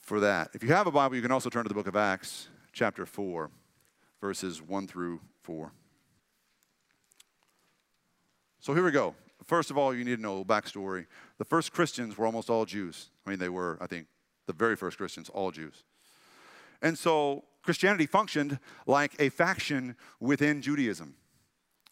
for 0.01 0.21
that. 0.21 0.51
If 0.55 0.63
you 0.63 0.71
have 0.71 0.87
a 0.87 0.91
Bible, 0.91 1.17
you 1.17 1.23
can 1.23 1.33
also 1.33 1.51
turn 1.51 1.65
to 1.65 1.69
the 1.69 1.75
book 1.75 1.87
of 1.87 1.97
Acts, 1.97 2.49
chapter 2.73 3.05
4, 3.05 3.51
verses 4.23 4.63
1 4.63 4.87
through 4.87 5.21
4. 5.43 5.71
So 8.61 8.73
here 8.73 8.83
we 8.83 8.91
go. 8.91 9.15
First 9.47 9.71
of 9.71 9.79
all, 9.79 9.95
you 9.95 10.05
need 10.05 10.17
to 10.17 10.23
know 10.23 10.45
backstory. 10.45 11.07
The 11.39 11.45
first 11.45 11.73
Christians 11.73 12.17
were 12.17 12.27
almost 12.27 12.51
all 12.51 12.65
Jews. 12.65 13.11
I 13.27 13.31
mean, 13.31 13.39
they 13.39 13.49
were, 13.49 13.79
I 13.81 13.87
think, 13.87 14.07
the 14.47 14.53
very 14.53 14.77
first 14.77 14.97
Christians, 14.97 15.29
all 15.29 15.51
Jews. 15.51 15.83
And 16.83 16.99
so 16.99 17.45
Christianity 17.63 18.07
functioned 18.07 18.59
like 18.87 19.15
a 19.19 19.31
faction 19.31 19.97
within 20.21 20.61
Judaism, 20.61 21.15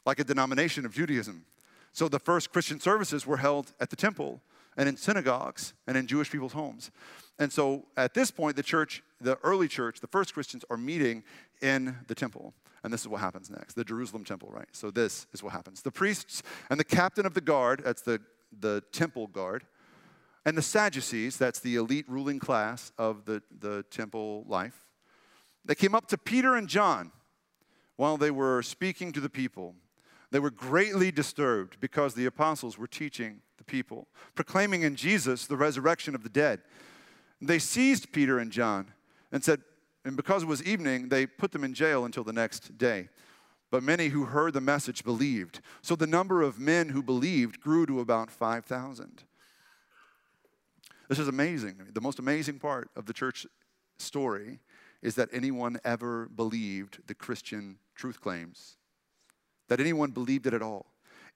like 0.04 0.21
a 0.21 0.25
denomination 0.25 0.85
of 0.85 0.92
Judaism. 0.92 1.44
So 1.92 2.09
the 2.09 2.18
first 2.18 2.52
Christian 2.52 2.80
services 2.80 3.26
were 3.26 3.38
held 3.38 3.73
at 3.80 3.90
the 3.90 3.97
temple 3.97 4.40
and 4.76 4.88
in 4.88 4.97
synagogues 4.97 5.75
and 5.87 5.97
in 5.97 6.06
Jewish 6.06 6.30
people's 6.30 6.52
homes. 6.52 6.90
And 7.38 7.52
so 7.52 7.87
at 7.97 8.14
this 8.14 8.30
point, 8.30 8.56
the 8.56 8.62
church 8.62 9.02
the 9.23 9.38
early 9.43 9.69
church, 9.69 10.00
the 10.00 10.07
first 10.07 10.35
Christians, 10.35 10.64
are 10.71 10.76
meeting 10.76 11.23
in 11.61 11.97
the 12.09 12.14
temple. 12.14 12.55
And 12.85 12.93
this 12.93 13.02
is 13.02 13.09
what 13.09 13.21
happens 13.21 13.49
next 13.50 13.75
the 13.75 13.85
Jerusalem 13.85 14.25
temple, 14.25 14.50
right? 14.50 14.69
So 14.73 14.91
this 14.91 15.26
is 15.33 15.43
what 15.43 15.52
happens. 15.52 15.83
The 15.83 15.91
priests 15.91 16.43
and 16.71 16.79
the 16.79 16.85
captain 16.85 17.26
of 17.26 17.35
the 17.35 17.41
guard, 17.41 17.83
that's 17.85 18.02
the, 18.02 18.21
the 18.59 18.83
temple 18.93 19.29
guard, 19.29 19.64
and 20.45 20.59
the 20.59 20.62
Sadducees, 20.62 21.37
that's 21.37 21.61
the 21.61 21.76
elite 21.76 22.09
ruling 22.09 22.41
class 22.41 22.93
of 22.99 23.25
the, 23.25 23.43
the 23.61 23.85
temple 23.91 24.45
life, 24.49 24.87
they 25.64 25.76
came 25.76 25.95
up 25.95 26.09
to 26.09 26.19
Peter 26.19 26.57
and 26.57 26.69
John 26.69 27.12
while 27.97 28.17
they 28.17 28.33
were 28.33 28.62
speaking 28.62 29.12
to 29.12 29.21
the 29.21 29.31
people. 29.31 29.76
They 30.33 30.41
were 30.41 30.50
greatly 30.50 31.12
disturbed 31.12 31.79
because 31.79 32.14
the 32.14 32.26
apostles 32.26 32.79
were 32.79 32.87
teaching 32.88 33.43
the 33.59 33.64
people, 33.64 34.09
proclaiming 34.35 34.83
in 34.83 34.97
Jesus 34.97 35.47
the 35.47 35.57
resurrection 35.57 36.14
of 36.14 36.25
the 36.25 36.29
dead. 36.29 36.62
They 37.41 37.59
seized 37.59 38.12
Peter 38.12 38.38
and 38.38 38.50
John 38.50 38.88
and 39.33 39.43
said, 39.43 39.62
and 40.05 40.17
because 40.17 40.43
it 40.43 40.49
was 40.49 40.62
evening, 40.62 41.09
they 41.09 41.27
put 41.27 41.53
them 41.53 41.65
in 41.65 41.75
jail 41.75 42.05
until 42.05 42.25
the 42.25 42.33
next 42.33 42.77
day. 42.77 43.09
But 43.71 43.83
many 43.83 44.09
who 44.09 44.27
heard 44.27 44.53
the 44.53 44.61
message 44.61 45.03
believed. 45.03 45.61
So 45.81 45.97
the 45.97 46.07
number 46.07 46.43
of 46.43 46.59
men 46.59 46.91
who 46.91 47.03
believed 47.03 47.61
grew 47.61 47.87
to 47.87 48.01
about 48.01 48.31
5,000. 48.31 49.25
This 51.09 51.19
is 51.19 51.29
amazing. 51.29 51.77
The 51.93 52.01
most 52.01 52.19
amazing 52.19 52.59
part 52.59 52.91
of 52.97 53.07
the 53.07 53.12
church 53.12 53.47
story 53.99 54.61
is 55.01 55.15
that 55.15 55.29
anyone 55.33 55.79
ever 55.85 56.29
believed 56.29 57.01
the 57.07 57.15
Christian 57.15 57.79
truth 57.95 58.21
claims, 58.21 58.77
that 59.69 59.81
anyone 59.81 60.11
believed 60.11 60.47
it 60.47 60.55
at 60.55 60.62
all. 60.62 60.87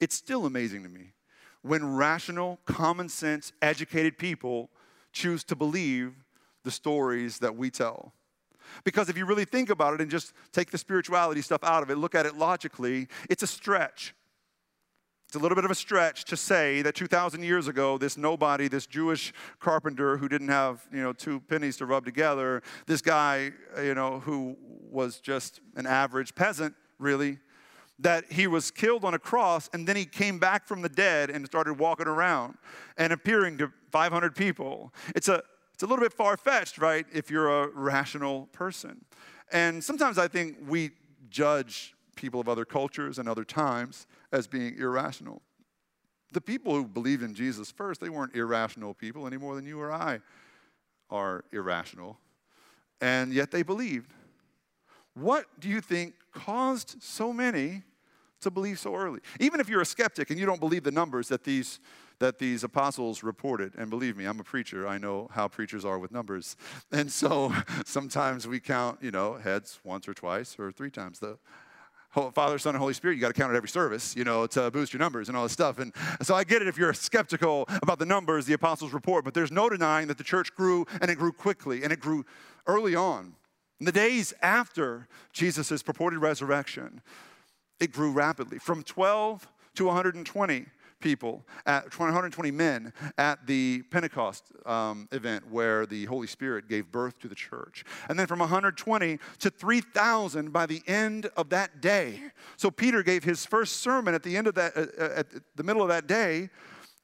It's 0.00 0.14
still 0.14 0.46
amazing 0.46 0.82
to 0.82 0.88
me 0.88 1.12
when 1.62 1.96
rational, 1.96 2.60
common 2.64 3.08
sense, 3.08 3.52
educated 3.60 4.18
people 4.18 4.70
choose 5.12 5.42
to 5.44 5.56
believe 5.56 6.14
the 6.66 6.70
stories 6.72 7.38
that 7.38 7.56
we 7.56 7.70
tell. 7.70 8.12
Because 8.82 9.08
if 9.08 9.16
you 9.16 9.24
really 9.24 9.44
think 9.44 9.70
about 9.70 9.94
it 9.94 10.00
and 10.00 10.10
just 10.10 10.32
take 10.52 10.72
the 10.72 10.78
spirituality 10.78 11.40
stuff 11.40 11.62
out 11.62 11.84
of 11.84 11.90
it, 11.90 11.96
look 11.96 12.16
at 12.16 12.26
it 12.26 12.36
logically, 12.36 13.06
it's 13.30 13.44
a 13.44 13.46
stretch. 13.46 14.14
It's 15.28 15.36
a 15.36 15.38
little 15.38 15.54
bit 15.54 15.64
of 15.64 15.70
a 15.70 15.76
stretch 15.76 16.24
to 16.24 16.36
say 16.36 16.82
that 16.82 16.96
2,000 16.96 17.44
years 17.44 17.68
ago, 17.68 17.98
this 17.98 18.16
nobody, 18.16 18.66
this 18.66 18.86
Jewish 18.86 19.32
carpenter 19.60 20.16
who 20.16 20.28
didn't 20.28 20.48
have, 20.48 20.86
you 20.92 21.02
know, 21.02 21.12
two 21.12 21.38
pennies 21.38 21.76
to 21.76 21.86
rub 21.86 22.04
together, 22.04 22.62
this 22.86 23.00
guy, 23.00 23.52
you 23.80 23.94
know, 23.94 24.18
who 24.18 24.56
was 24.90 25.20
just 25.20 25.60
an 25.76 25.86
average 25.86 26.34
peasant, 26.34 26.74
really, 26.98 27.38
that 28.00 28.24
he 28.32 28.48
was 28.48 28.72
killed 28.72 29.04
on 29.04 29.14
a 29.14 29.18
cross 29.20 29.70
and 29.72 29.86
then 29.86 29.94
he 29.94 30.04
came 30.04 30.40
back 30.40 30.66
from 30.66 30.82
the 30.82 30.88
dead 30.88 31.30
and 31.30 31.46
started 31.46 31.74
walking 31.74 32.08
around 32.08 32.58
and 32.98 33.12
appearing 33.12 33.56
to 33.58 33.72
500 33.92 34.34
people. 34.34 34.92
It's 35.14 35.28
a, 35.28 35.42
it's 35.76 35.82
a 35.82 35.86
little 35.86 36.02
bit 36.02 36.14
far 36.14 36.38
fetched, 36.38 36.78
right, 36.78 37.04
if 37.12 37.30
you're 37.30 37.64
a 37.64 37.68
rational 37.68 38.46
person. 38.46 39.04
And 39.52 39.84
sometimes 39.84 40.16
I 40.16 40.26
think 40.26 40.56
we 40.66 40.92
judge 41.28 41.94
people 42.14 42.40
of 42.40 42.48
other 42.48 42.64
cultures 42.64 43.18
and 43.18 43.28
other 43.28 43.44
times 43.44 44.06
as 44.32 44.46
being 44.46 44.78
irrational. 44.78 45.42
The 46.32 46.40
people 46.40 46.72
who 46.72 46.86
believed 46.86 47.22
in 47.22 47.34
Jesus 47.34 47.70
first, 47.70 48.00
they 48.00 48.08
weren't 48.08 48.34
irrational 48.34 48.94
people 48.94 49.26
any 49.26 49.36
more 49.36 49.54
than 49.54 49.66
you 49.66 49.78
or 49.78 49.92
I 49.92 50.20
are 51.10 51.44
irrational. 51.52 52.16
And 53.02 53.34
yet 53.34 53.50
they 53.50 53.62
believed. 53.62 54.14
What 55.12 55.44
do 55.60 55.68
you 55.68 55.82
think 55.82 56.14
caused 56.32 57.02
so 57.02 57.34
many 57.34 57.82
to 58.40 58.50
believe 58.50 58.78
so 58.78 58.94
early? 58.94 59.20
Even 59.40 59.60
if 59.60 59.68
you're 59.68 59.82
a 59.82 59.86
skeptic 59.86 60.30
and 60.30 60.40
you 60.40 60.46
don't 60.46 60.58
believe 60.58 60.84
the 60.84 60.90
numbers 60.90 61.28
that 61.28 61.44
these 61.44 61.80
that 62.18 62.38
these 62.38 62.64
apostles 62.64 63.22
reported. 63.22 63.74
And 63.76 63.90
believe 63.90 64.16
me, 64.16 64.24
I'm 64.24 64.40
a 64.40 64.44
preacher. 64.44 64.86
I 64.86 64.98
know 64.98 65.28
how 65.32 65.48
preachers 65.48 65.84
are 65.84 65.98
with 65.98 66.12
numbers. 66.12 66.56
And 66.92 67.10
so 67.10 67.52
sometimes 67.84 68.46
we 68.46 68.60
count, 68.60 68.98
you 69.02 69.10
know, 69.10 69.34
heads 69.34 69.80
once 69.84 70.08
or 70.08 70.14
twice 70.14 70.56
or 70.58 70.72
three 70.72 70.90
times. 70.90 71.18
The 71.18 71.36
Father, 72.32 72.58
Son, 72.58 72.74
and 72.74 72.80
Holy 72.80 72.94
Spirit, 72.94 73.16
you 73.16 73.20
got 73.20 73.28
to 73.28 73.34
count 73.34 73.50
at 73.50 73.56
every 73.56 73.68
service, 73.68 74.16
you 74.16 74.24
know, 74.24 74.46
to 74.46 74.70
boost 74.70 74.94
your 74.94 75.00
numbers 75.00 75.28
and 75.28 75.36
all 75.36 75.42
this 75.42 75.52
stuff. 75.52 75.78
And 75.78 75.92
so 76.22 76.34
I 76.34 76.44
get 76.44 76.62
it 76.62 76.68
if 76.68 76.78
you're 76.78 76.94
skeptical 76.94 77.66
about 77.82 77.98
the 77.98 78.06
numbers 78.06 78.46
the 78.46 78.54
apostles 78.54 78.94
report, 78.94 79.24
but 79.24 79.34
there's 79.34 79.52
no 79.52 79.68
denying 79.68 80.08
that 80.08 80.16
the 80.16 80.24
church 80.24 80.54
grew 80.54 80.86
and 81.02 81.10
it 81.10 81.16
grew 81.16 81.32
quickly 81.32 81.82
and 81.82 81.92
it 81.92 82.00
grew 82.00 82.24
early 82.66 82.94
on. 82.94 83.34
In 83.80 83.84
the 83.84 83.92
days 83.92 84.32
after 84.40 85.08
Jesus' 85.34 85.82
purported 85.82 86.20
resurrection, 86.20 87.02
it 87.80 87.92
grew 87.92 88.10
rapidly 88.10 88.58
from 88.58 88.82
12 88.82 89.46
to 89.74 89.84
120 89.84 90.66
people, 91.00 91.44
at 91.66 91.84
120 91.84 92.50
men 92.50 92.92
at 93.18 93.46
the 93.46 93.82
Pentecost 93.90 94.52
um, 94.64 95.08
event 95.12 95.50
where 95.50 95.86
the 95.86 96.04
Holy 96.06 96.26
Spirit 96.26 96.68
gave 96.68 96.90
birth 96.90 97.18
to 97.20 97.28
the 97.28 97.34
church. 97.34 97.84
And 98.08 98.18
then 98.18 98.26
from 98.26 98.38
120 98.38 99.18
to 99.40 99.50
3,000 99.50 100.52
by 100.52 100.66
the 100.66 100.82
end 100.86 101.30
of 101.36 101.50
that 101.50 101.80
day. 101.80 102.20
So 102.56 102.70
Peter 102.70 103.02
gave 103.02 103.24
his 103.24 103.44
first 103.44 103.76
sermon 103.76 104.14
at 104.14 104.22
the 104.22 104.36
end 104.36 104.46
of 104.46 104.54
that, 104.54 104.76
uh, 104.76 104.86
uh 104.98 105.08
at 105.16 105.26
the 105.56 105.62
middle 105.62 105.82
of 105.82 105.88
that 105.88 106.06
day 106.06 106.50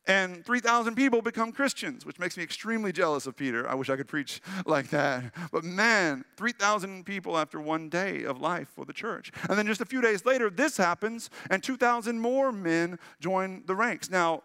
and 0.07 0.45
3,000 0.45 0.95
people 0.97 1.23
become 1.23 1.53
Christians, 1.53 2.05
which 2.05 2.19
makes 2.19 2.37
me 2.37 2.43
extremely 2.43 2.93
jealous 2.93 3.27
of 3.27 3.37
Peter. 3.37 3.69
I 3.69 3.75
wish 3.75 3.89
I 3.89 3.97
could 3.97 4.09
preach 4.09 4.41
like 4.67 4.89
that. 4.91 5.33
But 5.53 5.65
man, 5.65 6.25
3,000 6.37 7.05
people 7.05 7.39
after 7.39 7.61
one 7.61 7.89
day 7.89 8.25
of 8.25 8.41
life 8.41 8.69
for 8.75 8.85
the 8.85 8.93
church. 8.93 9.33
And 9.49 9.59
then 9.59 9.67
just 9.67 9.81
a 9.81 9.87
few 9.87 10.01
days 10.01 10.25
later, 10.25 10.51
this 10.51 10.77
happens, 10.77 11.31
and 11.51 11.63
2,000 11.63 12.19
more 12.19 12.51
men 12.53 12.99
join 13.21 13.63
the 13.67 13.75
ranks. 13.75 14.11
Now, 14.11 14.43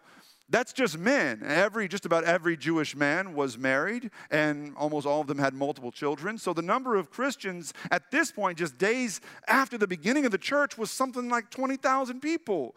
that's 0.50 0.72
just 0.72 0.96
men. 0.96 1.42
Every, 1.44 1.88
just 1.88 2.06
about 2.06 2.24
every 2.24 2.56
Jewish 2.56 2.96
man 2.96 3.34
was 3.34 3.58
married, 3.58 4.10
and 4.30 4.74
almost 4.76 5.06
all 5.06 5.20
of 5.20 5.26
them 5.26 5.38
had 5.38 5.52
multiple 5.52 5.92
children. 5.92 6.38
So 6.38 6.54
the 6.54 6.62
number 6.62 6.96
of 6.96 7.10
Christians 7.10 7.74
at 7.90 8.10
this 8.10 8.32
point, 8.32 8.58
just 8.58 8.78
days 8.78 9.20
after 9.46 9.76
the 9.76 9.86
beginning 9.86 10.24
of 10.24 10.32
the 10.32 10.38
church, 10.38 10.78
was 10.78 10.90
something 10.90 11.28
like 11.28 11.50
20,000 11.50 12.20
people. 12.20 12.74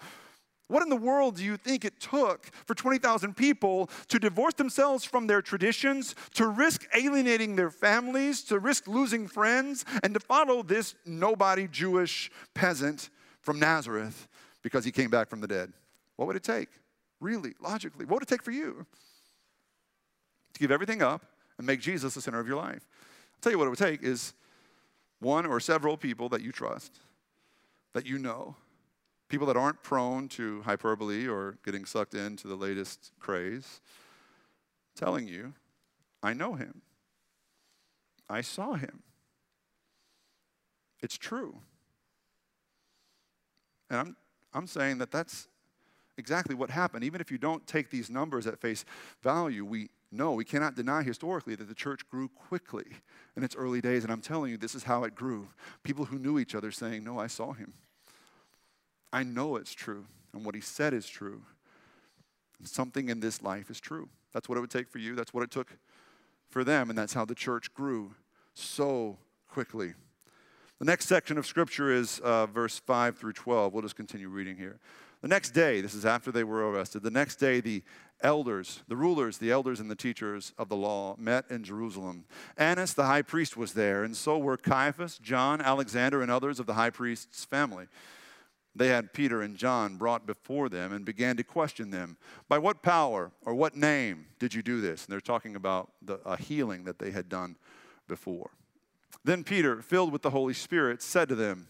What 0.71 0.83
in 0.83 0.87
the 0.87 0.95
world 0.95 1.35
do 1.35 1.43
you 1.43 1.57
think 1.57 1.83
it 1.83 1.99
took 1.99 2.49
for 2.65 2.73
20,000 2.73 3.35
people 3.35 3.89
to 4.07 4.17
divorce 4.17 4.53
themselves 4.53 5.03
from 5.03 5.27
their 5.27 5.41
traditions, 5.41 6.15
to 6.35 6.47
risk 6.47 6.87
alienating 6.95 7.57
their 7.57 7.69
families, 7.69 8.41
to 8.43 8.57
risk 8.57 8.87
losing 8.87 9.27
friends, 9.27 9.83
and 10.01 10.13
to 10.13 10.21
follow 10.21 10.63
this 10.63 10.95
nobody 11.05 11.67
Jewish 11.67 12.31
peasant 12.53 13.09
from 13.41 13.59
Nazareth 13.59 14.29
because 14.61 14.85
he 14.85 14.93
came 14.93 15.09
back 15.09 15.29
from 15.29 15.41
the 15.41 15.47
dead? 15.47 15.73
What 16.15 16.27
would 16.27 16.37
it 16.37 16.43
take? 16.43 16.69
Really, 17.19 17.51
logically, 17.59 18.05
what 18.05 18.21
would 18.21 18.23
it 18.23 18.29
take 18.29 18.41
for 18.41 18.51
you? 18.51 18.85
To 20.53 20.59
give 20.61 20.71
everything 20.71 21.01
up 21.01 21.25
and 21.57 21.67
make 21.67 21.81
Jesus 21.81 22.13
the 22.13 22.21
center 22.21 22.39
of 22.39 22.47
your 22.47 22.55
life. 22.55 22.87
I'll 23.33 23.41
tell 23.41 23.51
you 23.51 23.57
what 23.57 23.65
it 23.65 23.71
would 23.71 23.77
take 23.77 24.03
is 24.03 24.33
one 25.19 25.45
or 25.45 25.59
several 25.59 25.97
people 25.97 26.29
that 26.29 26.41
you 26.41 26.53
trust, 26.53 27.01
that 27.93 28.05
you 28.05 28.17
know, 28.17 28.55
people 29.31 29.47
that 29.47 29.55
aren't 29.55 29.81
prone 29.81 30.27
to 30.27 30.61
hyperbole 30.63 31.25
or 31.25 31.57
getting 31.63 31.85
sucked 31.85 32.13
into 32.13 32.49
the 32.49 32.55
latest 32.55 33.13
craze, 33.17 33.79
telling 34.93 35.25
you, 35.25 35.53
I 36.21 36.33
know 36.33 36.55
him. 36.55 36.81
I 38.29 38.41
saw 38.41 38.73
him. 38.73 39.03
It's 40.99 41.17
true. 41.17 41.59
And 43.89 43.99
I'm, 43.99 44.15
I'm 44.53 44.67
saying 44.67 44.97
that 44.97 45.11
that's 45.11 45.47
exactly 46.17 46.53
what 46.53 46.69
happened. 46.69 47.05
Even 47.05 47.21
if 47.21 47.31
you 47.31 47.37
don't 47.37 47.65
take 47.65 47.89
these 47.89 48.09
numbers 48.09 48.45
at 48.45 48.59
face 48.59 48.83
value, 49.23 49.63
we 49.63 49.89
know, 50.11 50.33
we 50.33 50.43
cannot 50.43 50.75
deny 50.75 51.03
historically 51.03 51.55
that 51.55 51.69
the 51.69 51.73
church 51.73 52.01
grew 52.09 52.27
quickly 52.27 52.85
in 53.37 53.45
its 53.45 53.55
early 53.55 53.79
days. 53.79 54.03
And 54.03 54.11
I'm 54.11 54.21
telling 54.21 54.51
you, 54.51 54.57
this 54.57 54.75
is 54.75 54.83
how 54.83 55.05
it 55.05 55.15
grew. 55.15 55.47
People 55.83 56.03
who 56.03 56.19
knew 56.19 56.37
each 56.37 56.53
other 56.53 56.69
saying, 56.69 57.05
No, 57.05 57.17
I 57.17 57.27
saw 57.27 57.53
him. 57.53 57.73
I 59.13 59.23
know 59.23 59.55
it's 59.57 59.73
true, 59.73 60.05
and 60.33 60.45
what 60.45 60.55
he 60.55 60.61
said 60.61 60.93
is 60.93 61.07
true. 61.07 61.41
Something 62.63 63.09
in 63.09 63.19
this 63.19 63.41
life 63.41 63.69
is 63.69 63.79
true. 63.79 64.09
That's 64.33 64.47
what 64.47 64.57
it 64.57 64.61
would 64.61 64.69
take 64.69 64.89
for 64.89 64.99
you. 64.99 65.15
That's 65.15 65.33
what 65.33 65.43
it 65.43 65.51
took 65.51 65.75
for 66.49 66.63
them, 66.63 66.89
and 66.89 66.97
that's 66.97 67.13
how 67.13 67.25
the 67.25 67.35
church 67.35 67.73
grew 67.73 68.13
so 68.53 69.17
quickly. 69.49 69.93
The 70.79 70.85
next 70.85 71.07
section 71.07 71.37
of 71.37 71.45
scripture 71.45 71.91
is 71.91 72.19
uh, 72.19 72.45
verse 72.47 72.79
5 72.79 73.17
through 73.17 73.33
12. 73.33 73.73
We'll 73.73 73.83
just 73.83 73.95
continue 73.95 74.29
reading 74.29 74.57
here. 74.57 74.79
The 75.21 75.27
next 75.27 75.51
day, 75.51 75.81
this 75.81 75.93
is 75.93 76.05
after 76.05 76.31
they 76.31 76.43
were 76.43 76.69
arrested, 76.71 77.03
the 77.03 77.11
next 77.11 77.35
day, 77.35 77.61
the 77.61 77.83
elders, 78.21 78.81
the 78.87 78.95
rulers, 78.95 79.37
the 79.37 79.51
elders, 79.51 79.79
and 79.79 79.91
the 79.91 79.95
teachers 79.95 80.53
of 80.57 80.69
the 80.69 80.75
law 80.75 81.15
met 81.17 81.45
in 81.49 81.63
Jerusalem. 81.63 82.25
Annas, 82.57 82.93
the 82.93 83.05
high 83.05 83.21
priest, 83.21 83.55
was 83.55 83.73
there, 83.73 84.03
and 84.03 84.15
so 84.15 84.37
were 84.39 84.57
Caiaphas, 84.57 85.19
John, 85.19 85.61
Alexander, 85.61 86.21
and 86.21 86.31
others 86.31 86.59
of 86.59 86.65
the 86.65 86.73
high 86.73 86.89
priest's 86.89 87.45
family 87.45 87.87
they 88.75 88.87
had 88.87 89.13
Peter 89.13 89.41
and 89.41 89.57
John 89.57 89.97
brought 89.97 90.25
before 90.25 90.69
them 90.69 90.93
and 90.93 91.03
began 91.03 91.35
to 91.37 91.43
question 91.43 91.91
them. 91.91 92.17
By 92.47 92.57
what 92.57 92.81
power 92.81 93.31
or 93.45 93.53
what 93.53 93.75
name 93.75 94.27
did 94.39 94.53
you 94.53 94.61
do 94.61 94.79
this? 94.79 95.05
And 95.05 95.11
they're 95.11 95.19
talking 95.19 95.55
about 95.55 95.91
the, 96.01 96.15
a 96.25 96.37
healing 96.37 96.85
that 96.85 96.97
they 96.97 97.11
had 97.11 97.27
done 97.27 97.57
before. 98.07 98.51
Then 99.23 99.43
Peter, 99.43 99.81
filled 99.81 100.11
with 100.11 100.21
the 100.21 100.29
Holy 100.29 100.53
Spirit, 100.53 101.01
said 101.01 101.29
to 101.29 101.35
them, 101.35 101.67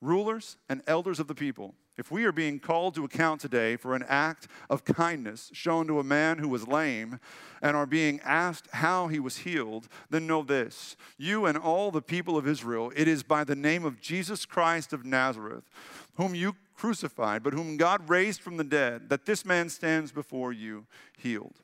Rulers 0.00 0.56
and 0.68 0.82
elders 0.86 1.20
of 1.20 1.26
the 1.26 1.34
people, 1.34 1.74
if 1.98 2.10
we 2.10 2.24
are 2.24 2.32
being 2.32 2.60
called 2.60 2.94
to 2.94 3.04
account 3.04 3.40
today 3.40 3.76
for 3.76 3.94
an 3.94 4.04
act 4.08 4.46
of 4.70 4.84
kindness 4.84 5.50
shown 5.52 5.86
to 5.88 5.98
a 5.98 6.04
man 6.04 6.38
who 6.38 6.48
was 6.48 6.68
lame 6.68 7.18
and 7.60 7.76
are 7.76 7.86
being 7.86 8.20
asked 8.24 8.68
how 8.72 9.08
he 9.08 9.18
was 9.18 9.38
healed, 9.38 9.88
then 10.08 10.26
know 10.26 10.42
this 10.42 10.96
you 11.18 11.44
and 11.44 11.58
all 11.58 11.90
the 11.90 12.00
people 12.00 12.36
of 12.36 12.46
Israel, 12.46 12.92
it 12.94 13.08
is 13.08 13.22
by 13.22 13.42
the 13.42 13.56
name 13.56 13.84
of 13.84 14.00
Jesus 14.00 14.46
Christ 14.46 14.92
of 14.92 15.04
Nazareth, 15.04 15.68
whom 16.14 16.34
you 16.34 16.54
crucified, 16.74 17.42
but 17.42 17.52
whom 17.52 17.76
God 17.76 18.08
raised 18.08 18.40
from 18.40 18.56
the 18.56 18.64
dead, 18.64 19.08
that 19.08 19.26
this 19.26 19.44
man 19.44 19.68
stands 19.68 20.12
before 20.12 20.52
you 20.52 20.86
healed. 21.16 21.56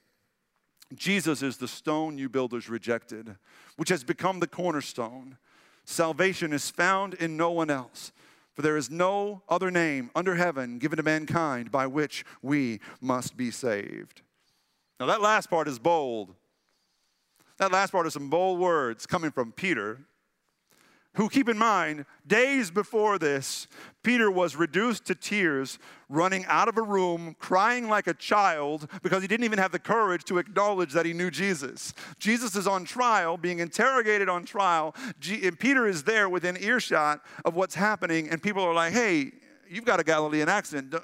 Jesus 0.92 1.42
is 1.42 1.56
the 1.56 1.68
stone 1.68 2.18
you 2.18 2.28
builders 2.28 2.68
rejected, 2.68 3.36
which 3.76 3.88
has 3.88 4.02
become 4.02 4.40
the 4.40 4.46
cornerstone. 4.46 5.38
Salvation 5.84 6.52
is 6.52 6.70
found 6.70 7.14
in 7.14 7.36
no 7.36 7.50
one 7.50 7.70
else. 7.70 8.12
For 8.54 8.62
there 8.62 8.76
is 8.76 8.90
no 8.90 9.42
other 9.48 9.70
name 9.70 10.10
under 10.14 10.36
heaven 10.36 10.78
given 10.78 10.96
to 10.96 11.02
mankind 11.02 11.72
by 11.72 11.86
which 11.86 12.24
we 12.40 12.80
must 13.00 13.36
be 13.36 13.50
saved. 13.50 14.22
Now, 15.00 15.06
that 15.06 15.20
last 15.20 15.50
part 15.50 15.66
is 15.66 15.78
bold. 15.78 16.34
That 17.58 17.72
last 17.72 17.90
part 17.90 18.06
is 18.06 18.12
some 18.12 18.30
bold 18.30 18.58
words 18.60 19.06
coming 19.06 19.30
from 19.30 19.52
Peter, 19.52 20.00
who, 21.14 21.28
keep 21.28 21.48
in 21.48 21.56
mind, 21.56 22.06
days 22.26 22.70
before 22.70 23.18
this, 23.18 23.66
Peter 24.02 24.30
was 24.30 24.56
reduced 24.56 25.06
to 25.06 25.14
tears, 25.14 25.78
running 26.08 26.44
out 26.46 26.68
of 26.68 26.76
a 26.76 26.82
room, 26.82 27.36
crying 27.38 27.88
like 27.88 28.06
a 28.06 28.14
child 28.14 28.88
because 29.02 29.22
he 29.22 29.28
didn't 29.28 29.44
even 29.44 29.58
have 29.58 29.72
the 29.72 29.78
courage 29.78 30.24
to 30.24 30.38
acknowledge 30.38 30.92
that 30.92 31.06
he 31.06 31.12
knew 31.12 31.30
Jesus. 31.30 31.94
Jesus 32.18 32.56
is 32.56 32.66
on 32.66 32.84
trial, 32.84 33.36
being 33.36 33.60
interrogated 33.60 34.28
on 34.28 34.44
trial. 34.44 34.94
And 35.28 35.58
Peter 35.58 35.86
is 35.86 36.02
there 36.02 36.28
within 36.28 36.56
earshot 36.62 37.20
of 37.44 37.54
what's 37.54 37.74
happening, 37.74 38.28
and 38.28 38.42
people 38.42 38.62
are 38.62 38.74
like, 38.74 38.92
hey, 38.92 39.32
you've 39.68 39.84
got 39.84 40.00
a 40.00 40.04
Galilean 40.04 40.48
accent. 40.48 40.94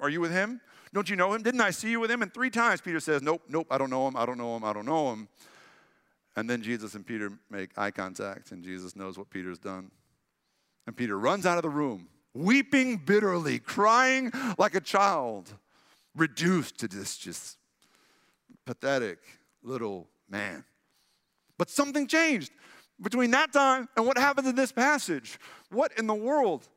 Are 0.00 0.08
you 0.08 0.20
with 0.20 0.32
him? 0.32 0.60
Don't 0.94 1.10
you 1.10 1.16
know 1.16 1.34
him? 1.34 1.42
Didn't 1.42 1.60
I 1.60 1.72
see 1.72 1.90
you 1.90 2.00
with 2.00 2.10
him? 2.10 2.22
And 2.22 2.32
three 2.32 2.50
times 2.50 2.80
Peter 2.80 3.00
says, 3.00 3.20
Nope, 3.20 3.42
nope, 3.48 3.66
I 3.70 3.76
don't 3.76 3.90
know 3.90 4.08
him, 4.08 4.16
I 4.16 4.24
don't 4.24 4.38
know 4.38 4.56
him, 4.56 4.64
I 4.64 4.72
don't 4.72 4.86
know 4.86 5.12
him. 5.12 5.28
And 6.36 6.48
then 6.48 6.62
Jesus 6.62 6.94
and 6.94 7.06
Peter 7.06 7.32
make 7.50 7.70
eye 7.78 7.90
contact, 7.90 8.52
and 8.52 8.62
Jesus 8.62 8.94
knows 8.94 9.16
what 9.18 9.30
Peter's 9.30 9.58
done. 9.58 9.90
And 10.86 10.94
Peter 10.96 11.18
runs 11.18 11.46
out 11.46 11.56
of 11.56 11.62
the 11.62 11.70
room, 11.70 12.08
weeping 12.34 12.98
bitterly, 12.98 13.58
crying 13.58 14.30
like 14.58 14.74
a 14.74 14.80
child, 14.80 15.52
reduced 16.14 16.78
to 16.78 16.88
this 16.88 17.16
just 17.16 17.56
pathetic 18.66 19.18
little 19.62 20.08
man. 20.28 20.64
But 21.58 21.70
something 21.70 22.06
changed 22.06 22.52
between 23.00 23.30
that 23.30 23.52
time 23.52 23.88
and 23.96 24.06
what 24.06 24.18
happened 24.18 24.46
in 24.46 24.54
this 24.54 24.72
passage. 24.72 25.38
What 25.70 25.92
in 25.98 26.06
the 26.06 26.14
world 26.14 26.68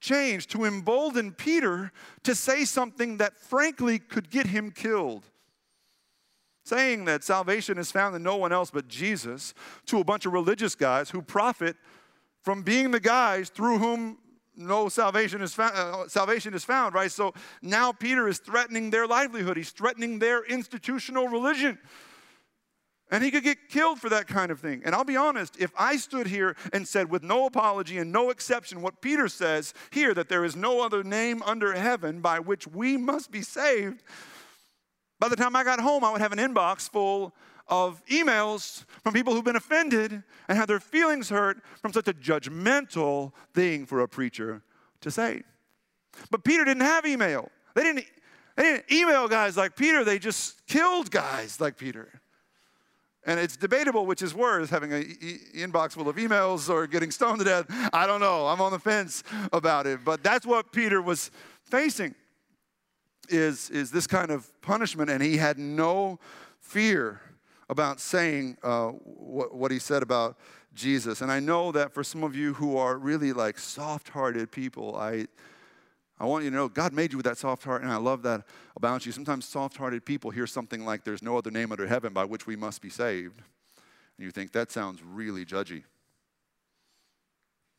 changed 0.00 0.50
to 0.50 0.64
embolden 0.64 1.32
Peter 1.32 1.92
to 2.24 2.34
say 2.34 2.64
something 2.64 3.16
that 3.16 3.36
frankly 3.36 3.98
could 3.98 4.30
get 4.30 4.46
him 4.46 4.70
killed? 4.70 5.24
Saying 6.68 7.06
that 7.06 7.24
salvation 7.24 7.78
is 7.78 7.90
found 7.90 8.14
in 8.14 8.22
no 8.22 8.36
one 8.36 8.52
else 8.52 8.70
but 8.70 8.88
Jesus 8.88 9.54
to 9.86 9.98
a 9.98 10.04
bunch 10.04 10.26
of 10.26 10.32
religious 10.32 10.74
guys 10.74 11.10
who 11.10 11.22
profit 11.22 11.76
from 12.42 12.62
being 12.62 12.90
the 12.90 13.00
guys 13.00 13.48
through 13.48 13.78
whom 13.78 14.18
no 14.56 14.88
salvation 14.88 15.40
is 15.40 15.54
found, 15.54 15.74
uh, 15.74 16.08
salvation 16.08 16.52
is 16.52 16.64
found, 16.64 16.94
right? 16.94 17.10
So 17.10 17.32
now 17.62 17.92
Peter 17.92 18.28
is 18.28 18.38
threatening 18.38 18.90
their 18.90 19.06
livelihood. 19.06 19.56
He's 19.56 19.70
threatening 19.70 20.18
their 20.18 20.44
institutional 20.44 21.28
religion. 21.28 21.78
And 23.10 23.24
he 23.24 23.30
could 23.30 23.44
get 23.44 23.70
killed 23.70 24.00
for 24.00 24.10
that 24.10 24.26
kind 24.26 24.50
of 24.50 24.60
thing. 24.60 24.82
And 24.84 24.94
I'll 24.94 25.04
be 25.04 25.16
honest, 25.16 25.56
if 25.58 25.72
I 25.78 25.96
stood 25.96 26.26
here 26.26 26.56
and 26.74 26.86
said 26.86 27.08
with 27.08 27.22
no 27.22 27.46
apology 27.46 27.96
and 27.96 28.12
no 28.12 28.28
exception 28.28 28.82
what 28.82 29.00
Peter 29.00 29.28
says 29.28 29.72
here 29.90 30.12
that 30.12 30.28
there 30.28 30.44
is 30.44 30.54
no 30.54 30.84
other 30.84 31.02
name 31.02 31.42
under 31.44 31.72
heaven 31.72 32.20
by 32.20 32.38
which 32.38 32.66
we 32.66 32.98
must 32.98 33.30
be 33.30 33.40
saved, 33.40 34.02
by 35.18 35.28
the 35.28 35.36
time 35.36 35.56
I 35.56 35.64
got 35.64 35.80
home, 35.80 36.04
I 36.04 36.12
would 36.12 36.20
have 36.20 36.32
an 36.32 36.38
inbox 36.38 36.88
full 36.88 37.34
of 37.68 38.02
emails 38.06 38.84
from 39.02 39.12
people 39.12 39.34
who've 39.34 39.44
been 39.44 39.56
offended 39.56 40.22
and 40.48 40.58
had 40.58 40.68
their 40.68 40.80
feelings 40.80 41.28
hurt 41.28 41.58
from 41.80 41.92
such 41.92 42.08
a 42.08 42.12
judgmental 42.12 43.32
thing 43.52 43.84
for 43.84 44.00
a 44.00 44.08
preacher 44.08 44.62
to 45.00 45.10
say. 45.10 45.42
But 46.30 46.44
Peter 46.44 46.64
didn't 46.64 46.82
have 46.82 47.04
email. 47.04 47.50
They 47.74 47.82
didn't, 47.82 48.04
they 48.56 48.62
didn't 48.62 48.84
email 48.90 49.28
guys 49.28 49.56
like 49.56 49.76
Peter, 49.76 50.04
they 50.04 50.18
just 50.18 50.66
killed 50.66 51.10
guys 51.10 51.60
like 51.60 51.76
Peter. 51.76 52.20
And 53.26 53.38
it's 53.38 53.56
debatable 53.56 54.06
which 54.06 54.22
is 54.22 54.34
worse, 54.34 54.70
having 54.70 54.92
an 54.92 55.02
e- 55.20 55.38
inbox 55.54 55.92
full 55.92 56.08
of 56.08 56.16
emails 56.16 56.70
or 56.70 56.86
getting 56.86 57.10
stoned 57.10 57.40
to 57.40 57.44
death. 57.44 57.66
I 57.92 58.06
don't 58.06 58.20
know. 58.20 58.46
I'm 58.46 58.60
on 58.62 58.72
the 58.72 58.78
fence 58.78 59.22
about 59.52 59.86
it. 59.86 60.00
But 60.02 60.22
that's 60.22 60.46
what 60.46 60.72
Peter 60.72 61.02
was 61.02 61.30
facing 61.64 62.14
is, 63.28 63.70
is 63.70 63.90
this 63.90 64.06
kind 64.06 64.30
of 64.30 64.50
punishment, 64.60 65.10
and 65.10 65.22
he 65.22 65.36
had 65.36 65.58
no 65.58 66.18
fear 66.60 67.20
about 67.68 68.00
saying 68.00 68.56
uh, 68.62 68.88
what, 68.88 69.54
what 69.54 69.70
he 69.70 69.78
said 69.78 70.02
about 70.02 70.38
Jesus. 70.74 71.20
And 71.20 71.30
I 71.30 71.40
know 71.40 71.72
that 71.72 71.92
for 71.92 72.02
some 72.04 72.22
of 72.22 72.34
you 72.34 72.54
who 72.54 72.76
are 72.76 72.96
really 72.96 73.32
like 73.32 73.58
soft 73.58 74.08
hearted 74.08 74.50
people, 74.50 74.96
I, 74.96 75.26
I 76.18 76.24
want 76.24 76.44
you 76.44 76.50
to 76.50 76.56
know 76.56 76.68
God 76.68 76.92
made 76.92 77.12
you 77.12 77.18
with 77.18 77.26
that 77.26 77.38
soft 77.38 77.64
heart, 77.64 77.82
and 77.82 77.90
I 77.90 77.96
love 77.96 78.22
that 78.22 78.44
about 78.76 79.04
you. 79.04 79.12
Sometimes 79.12 79.46
soft 79.46 79.76
hearted 79.76 80.04
people 80.04 80.30
hear 80.30 80.46
something 80.46 80.84
like, 80.84 81.04
There's 81.04 81.22
no 81.22 81.36
other 81.36 81.50
name 81.50 81.72
under 81.72 81.86
heaven 81.86 82.12
by 82.12 82.24
which 82.24 82.46
we 82.46 82.56
must 82.56 82.80
be 82.80 82.90
saved. 82.90 83.40
And 84.16 84.24
you 84.24 84.30
think, 84.30 84.52
That 84.52 84.70
sounds 84.70 85.02
really 85.02 85.44
judgy. 85.44 85.84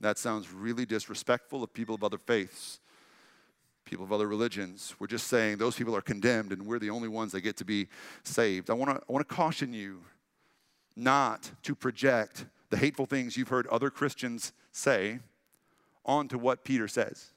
That 0.02 0.18
sounds 0.18 0.52
really 0.52 0.86
disrespectful 0.86 1.64
of 1.64 1.74
people 1.74 1.96
of 1.96 2.04
other 2.04 2.18
faiths 2.18 2.80
people 3.90 4.06
of 4.06 4.14
other 4.14 4.28
religions. 4.28 4.96
We're 5.00 5.08
just 5.08 5.28
saying 5.28 5.58
those 5.58 5.76
people 5.76 5.96
are 5.96 6.02
condemned 6.02 6.52
and 6.52 6.66
we're 6.66 6.80
the 6.80 6.92
only 6.92 7.10
ones 7.10 7.32
that 7.32 7.42
get 7.42 7.58
to 7.58 7.66
be 7.66 7.88
saved. 8.24 8.70
I 8.70 8.74
want 8.74 8.92
to 8.92 9.04
I 9.08 9.12
want 9.12 9.28
to 9.28 9.36
caution 9.36 9.74
you 9.74 10.02
not 10.96 11.52
to 11.64 11.76
project 11.76 12.46
the 12.70 12.78
hateful 12.78 13.06
things 13.06 13.36
you've 13.36 13.48
heard 13.48 13.68
other 13.68 13.90
Christians 13.90 14.54
say 14.72 15.20
onto 16.06 16.38
what 16.38 16.64
Peter 16.64 16.88
says. 16.88 17.32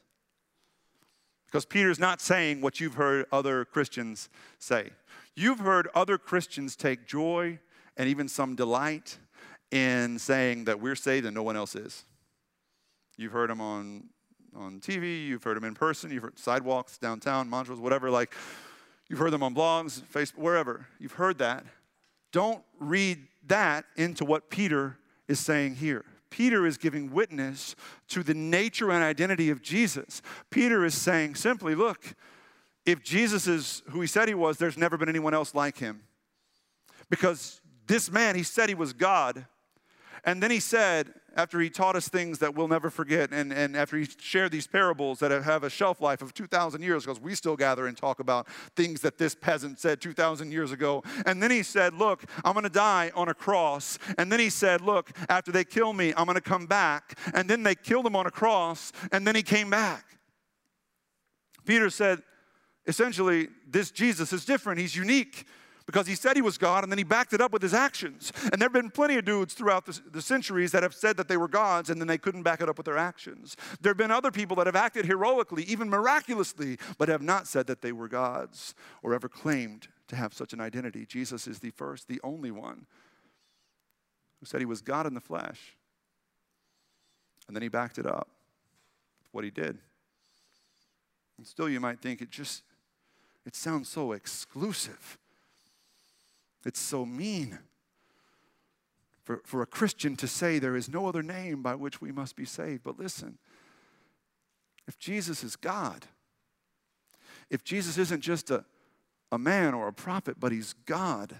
Because 1.47 1.65
Peter's 1.65 1.99
not 1.99 2.21
saying 2.21 2.61
what 2.61 2.81
you've 2.81 2.95
heard 2.95 3.27
other 3.31 3.65
Christians 3.65 4.29
say. 4.59 4.91
You've 5.35 5.59
heard 5.61 5.89
other 5.95 6.19
Christians 6.19 6.77
take 6.77 7.07
joy 7.07 7.59
and 7.97 8.09
even 8.09 8.29
some 8.29 8.55
delight 8.55 9.19
in 9.71 10.19
saying 10.19 10.65
that 10.65 10.81
we're 10.81 10.95
saved 10.95 11.27
and 11.27 11.35
no 11.35 11.43
one 11.43 11.57
else 11.57 11.75
is. 11.75 12.05
You've 13.17 13.33
heard 13.33 13.51
them 13.51 13.61
on 13.61 14.05
on 14.57 14.81
TV, 14.81 15.27
you've 15.27 15.43
heard 15.43 15.57
them 15.57 15.65
in 15.65 15.75
person, 15.75 16.11
you've 16.11 16.23
heard 16.23 16.39
sidewalks 16.39 16.99
downtown, 16.99 17.49
Montrose, 17.49 17.81
whatever, 17.81 18.11
like 18.11 18.35
you've 19.09 19.19
heard 19.19 19.31
them 19.31 19.43
on 19.43 19.55
blogs, 19.55 20.03
Facebook, 20.03 20.39
wherever. 20.39 20.87
You've 20.99 21.13
heard 21.13 21.39
that. 21.39 21.65
Don't 22.33 22.63
read 22.79 23.19
that 23.47 23.85
into 23.97 24.25
what 24.25 24.51
Peter 24.51 24.99
is 25.29 25.41
saying 25.41 25.77
here. 25.77 26.05
Peter 26.31 26.67
is 26.67 26.79
giving 26.79 27.13
witness 27.13 27.77
to 28.09 28.23
the 28.23 28.35
nature 28.35 28.91
and 28.91 29.05
identity 29.05 29.51
of 29.51 29.63
Jesus. 29.63 30.23
Peter 30.51 30.85
is 30.85 30.95
saying 30.95 31.35
simply, 31.35 31.75
look, 31.75 32.15
if 32.87 33.03
Jesus 33.03 33.47
is 33.47 33.83
who 33.91 34.01
he 34.01 34.07
said 34.07 34.29
he 34.29 34.35
was, 34.35 34.57
there's 34.57 34.79
never 34.79 34.97
been 34.97 35.09
anyone 35.09 35.35
else 35.35 35.55
like 35.55 35.79
him. 35.79 36.03
Because 37.11 37.61
this 37.87 38.11
man, 38.11 38.35
he 38.35 38.43
said 38.43 38.69
he 38.69 38.75
was 38.75 38.93
God. 38.93 39.45
And 40.25 40.43
then 40.43 40.51
he 40.51 40.61
said, 40.61 41.13
after 41.37 41.61
he 41.61 41.71
taught 41.71 41.97
us 41.97 42.09
things 42.09 42.39
that 42.39 42.55
we'll 42.55 42.69
never 42.69 42.91
forget, 42.91 43.31
and, 43.33 43.53
and 43.53 43.77
after 43.77 43.97
he 43.97 44.07
shared 44.19 44.53
these 44.53 44.67
parables 44.67 45.19
that 45.21 45.31
have 45.31 45.65
a 45.65 45.71
shelf 45.71 46.01
life 46.01 46.23
of 46.23 46.35
2,000 46.35 46.83
years, 46.83 47.05
because 47.05 47.21
we 47.21 47.35
still 47.35 47.57
gather 47.57 47.87
and 47.87 47.97
talk 47.97 48.21
about 48.21 48.47
things 48.77 49.01
that 49.01 49.19
this 49.19 49.35
peasant 49.35 49.79
said 49.79 50.01
2,000 50.01 50.53
years 50.53 50.73
ago. 50.73 51.03
And 51.27 51.43
then 51.43 51.51
he 51.51 51.63
said, 51.63 51.95
Look, 51.95 52.25
I'm 52.45 52.53
going 52.53 52.65
to 52.65 52.71
die 52.71 53.11
on 53.15 53.29
a 53.29 53.35
cross. 53.35 53.99
And 54.19 54.31
then 54.31 54.41
he 54.41 54.51
said, 54.51 54.81
Look, 54.81 55.11
after 55.29 55.53
they 55.53 55.65
kill 55.65 55.93
me, 55.93 56.13
I'm 56.17 56.27
going 56.27 56.35
to 56.35 56.41
come 56.41 56.67
back. 56.67 57.19
And 57.35 57.49
then 57.49 57.63
they 57.63 57.75
killed 57.75 58.07
him 58.07 58.17
on 58.17 58.27
a 58.27 58.31
cross, 58.31 58.93
and 59.11 59.27
then 59.27 59.35
he 59.35 59.43
came 59.43 59.71
back. 59.71 60.05
Peter 61.65 61.91
said, 61.91 62.21
essentially, 62.87 63.49
this 63.69 63.91
Jesus 63.91 64.33
is 64.33 64.45
different, 64.45 64.81
he's 64.81 64.97
unique 64.97 65.47
because 65.87 66.07
he 66.07 66.15
said 66.15 66.37
he 66.37 66.43
was 66.43 66.59
God 66.59 66.85
and 66.85 66.93
then 66.93 66.99
he 66.99 67.05
backed 67.05 67.33
it 67.33 67.41
up 67.41 67.53
with 67.53 67.63
his 67.63 67.75
actions. 67.75 68.33
And 68.53 68.61
there 68.61 68.67
have 68.67 68.73
been 68.73 68.91
plenty 68.91 69.17
of 69.17 69.25
dudes 69.25 69.55
throughout 69.55 69.87
the, 69.87 70.01
the, 70.11 70.23
centuries 70.23 70.73
that 70.73 70.83
have 70.83 70.95
said 70.95 71.17
that 71.17 71.29
they 71.29 71.37
were 71.37 71.49
gods 71.49 71.91
and 71.91 72.01
then 72.01 72.09
they 72.09 72.19
couldn't 72.19 72.43
back 72.43 72.61
it 72.61 72.69
up 72.69 72.77
with 72.77 72.87
their 72.87 72.99
actions. 72.99 73.57
There 73.81 73.91
have 73.91 73.97
been 73.97 74.11
other 74.11 74.31
people 74.31 74.57
that 74.57 74.67
have 74.67 74.77
acted 74.77 75.07
heroically, 75.07 75.65
even 75.65 75.89
miraculously, 75.89 76.79
but 76.99 77.09
have 77.09 77.23
not 77.23 77.47
said 77.47 77.67
that 77.67 77.83
they 77.83 77.93
were 77.93 78.09
gods 78.09 78.75
or 79.03 79.15
ever 79.15 79.29
claimed 79.29 79.89
to 80.09 80.17
have 80.17 80.33
such 80.35 80.53
an 80.53 80.61
identity. 80.61 81.07
Jesus 81.07 81.47
is 81.47 81.59
the 81.59 81.71
first, 81.71 82.09
the 82.09 82.21
only 82.23 82.51
one 82.51 82.87
who 84.41 84.47
said 84.47 84.61
he 84.61 84.67
was 84.67 84.83
God 84.83 85.07
in 85.07 85.15
the 85.15 85.21
flesh. 85.21 85.77
And 87.47 87.57
then 87.57 87.63
he 87.63 87.69
backed 87.69 87.99
it 87.99 88.07
up 88.07 88.29
with 89.21 89.29
what 89.33 89.45
he 89.45 89.51
did. 89.51 89.79
And 91.39 91.47
still, 91.47 91.69
you 91.69 91.81
might 91.81 92.01
think 92.01 92.21
it 92.21 92.31
just, 92.31 92.63
it 93.45 93.57
sounds 93.57 93.89
so 93.89 94.13
exclusive. 94.13 95.19
It's 96.65 96.81
so 96.81 97.05
mean 97.05 97.59
for, 99.23 99.41
for 99.45 99.63
a 99.63 99.67
Christian 99.67 100.17
to 100.17 100.29
say 100.29 100.59
there 100.59 100.77
is 100.77 100.89
no 100.89 101.07
other 101.07 101.23
name 101.23 101.63
by 101.63 101.75
which 101.75 102.01
we 102.01 102.13
must 102.13 102.37
be 102.37 102.45
saved. 102.45 102.83
But 102.83 102.99
listen, 102.99 103.39
if 104.89 104.99
Jesus 104.99 105.45
is 105.45 105.57
God, 105.57 106.07
if 107.51 107.65
Jesus 107.65 107.99
isn't 107.99 108.21
just 108.21 108.51
a, 108.51 108.65
a 109.31 109.39
man 109.39 109.75
or 109.75 109.89
a 109.89 109.93
prophet, 109.93 110.37
but 110.41 110.53
he's 110.53 110.75
God, 110.87 111.37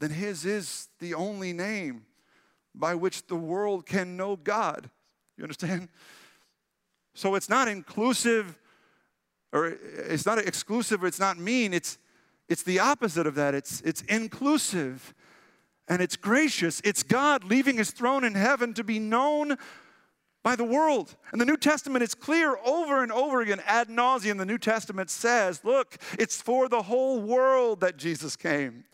then 0.00 0.10
his 0.10 0.44
is 0.44 0.88
the 0.98 1.14
only 1.14 1.52
name 1.52 2.06
by 2.74 2.94
which 2.94 3.26
the 3.26 3.36
world 3.36 3.86
can 3.86 4.16
know 4.16 4.36
God. 4.36 4.90
You 5.36 5.44
understand? 5.44 5.88
So 7.14 7.34
it's 7.34 7.48
not 7.48 7.68
inclusive 7.68 8.58
or 9.52 9.66
it's 9.68 10.26
not 10.26 10.38
exclusive 10.38 11.04
or 11.04 11.06
it's 11.06 11.20
not 11.20 11.38
mean. 11.38 11.72
It's, 11.72 11.98
it's 12.48 12.62
the 12.62 12.78
opposite 12.78 13.26
of 13.26 13.34
that. 13.36 13.54
It's, 13.54 13.80
it's 13.82 14.02
inclusive 14.02 15.14
and 15.88 16.00
it's 16.00 16.16
gracious. 16.16 16.80
It's 16.84 17.02
God 17.02 17.44
leaving 17.44 17.76
his 17.76 17.90
throne 17.90 18.24
in 18.24 18.34
heaven 18.34 18.74
to 18.74 18.84
be 18.84 18.98
known 18.98 19.56
by 20.42 20.56
the 20.56 20.64
world. 20.64 21.16
And 21.32 21.40
the 21.40 21.46
New 21.46 21.56
Testament 21.56 22.02
is 22.02 22.14
clear 22.14 22.56
over 22.64 23.02
and 23.02 23.10
over 23.10 23.40
again, 23.40 23.62
ad 23.66 23.88
nauseum. 23.88 24.38
The 24.38 24.44
New 24.44 24.58
Testament 24.58 25.10
says, 25.10 25.64
look, 25.64 25.96
it's 26.18 26.40
for 26.40 26.68
the 26.68 26.82
whole 26.82 27.20
world 27.20 27.80
that 27.80 27.96
Jesus 27.96 28.36
came. 28.36 28.84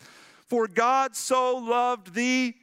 For 0.47 0.67
God 0.67 1.15
so 1.15 1.57
loved 1.57 2.13
the 2.13 2.55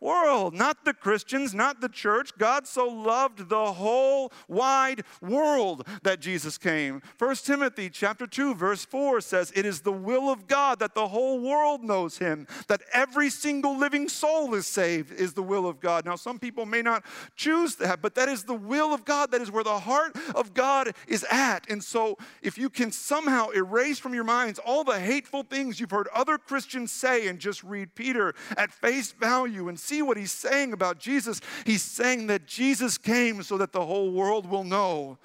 world, 0.00 0.54
not 0.54 0.84
the 0.84 0.94
Christians, 0.94 1.54
not 1.54 1.80
the 1.80 1.88
church. 1.88 2.32
God 2.38 2.66
so 2.66 2.86
loved 2.86 3.48
the 3.48 3.72
whole 3.72 4.32
wide 4.48 5.02
world 5.20 5.86
that 6.02 6.20
Jesus 6.20 6.58
came. 6.58 7.02
1 7.18 7.44
Timothy 7.44 7.90
chapter 7.90 8.26
2 8.26 8.54
verse 8.54 8.84
4 8.84 9.20
says, 9.20 9.52
"It 9.54 9.66
is 9.66 9.80
the 9.80 9.92
will 9.92 10.30
of 10.30 10.46
God 10.46 10.78
that 10.78 10.94
the 10.94 11.08
whole 11.08 11.40
world 11.40 11.82
knows 11.82 12.18
him, 12.18 12.46
that 12.68 12.82
every 12.92 13.30
single 13.30 13.76
living 13.76 14.08
soul 14.08 14.54
is 14.54 14.66
saved 14.66 15.12
is 15.12 15.34
the 15.34 15.42
will 15.42 15.66
of 15.66 15.80
God." 15.80 16.04
Now 16.04 16.16
some 16.16 16.38
people 16.38 16.66
may 16.66 16.82
not 16.82 17.04
choose 17.36 17.76
that, 17.76 18.00
but 18.00 18.14
that 18.14 18.28
is 18.28 18.44
the 18.44 18.54
will 18.54 18.92
of 18.94 19.04
God. 19.04 19.30
That 19.30 19.40
is 19.40 19.50
where 19.50 19.64
the 19.64 19.80
heart 19.80 20.16
of 20.34 20.54
God 20.54 20.94
is 21.06 21.24
at. 21.30 21.68
And 21.68 21.82
so 21.82 22.16
if 22.42 22.56
you 22.56 22.70
can 22.70 22.92
somehow 22.92 23.48
erase 23.50 23.98
from 23.98 24.14
your 24.14 24.24
minds 24.24 24.58
all 24.58 24.84
the 24.84 25.00
hateful 25.00 25.42
things 25.42 25.80
you've 25.80 25.90
heard 25.90 26.08
other 26.08 26.38
Christians 26.38 26.92
say 26.92 27.26
and 27.26 27.38
just 27.38 27.62
read 27.62 27.94
Peter 27.94 28.34
at 28.56 28.72
face 28.72 29.12
value 29.12 29.68
and 29.68 29.78
see 29.88 30.02
what 30.02 30.16
he's 30.16 30.32
saying 30.32 30.72
about 30.72 30.98
Jesus. 30.98 31.40
He's 31.64 31.82
saying 31.82 32.26
that 32.28 32.46
Jesus 32.46 32.98
came 32.98 33.42
so 33.42 33.56
that 33.58 33.72
the 33.72 33.84
whole 33.84 34.12
world 34.12 34.48
will 34.48 34.64
know 34.64 35.18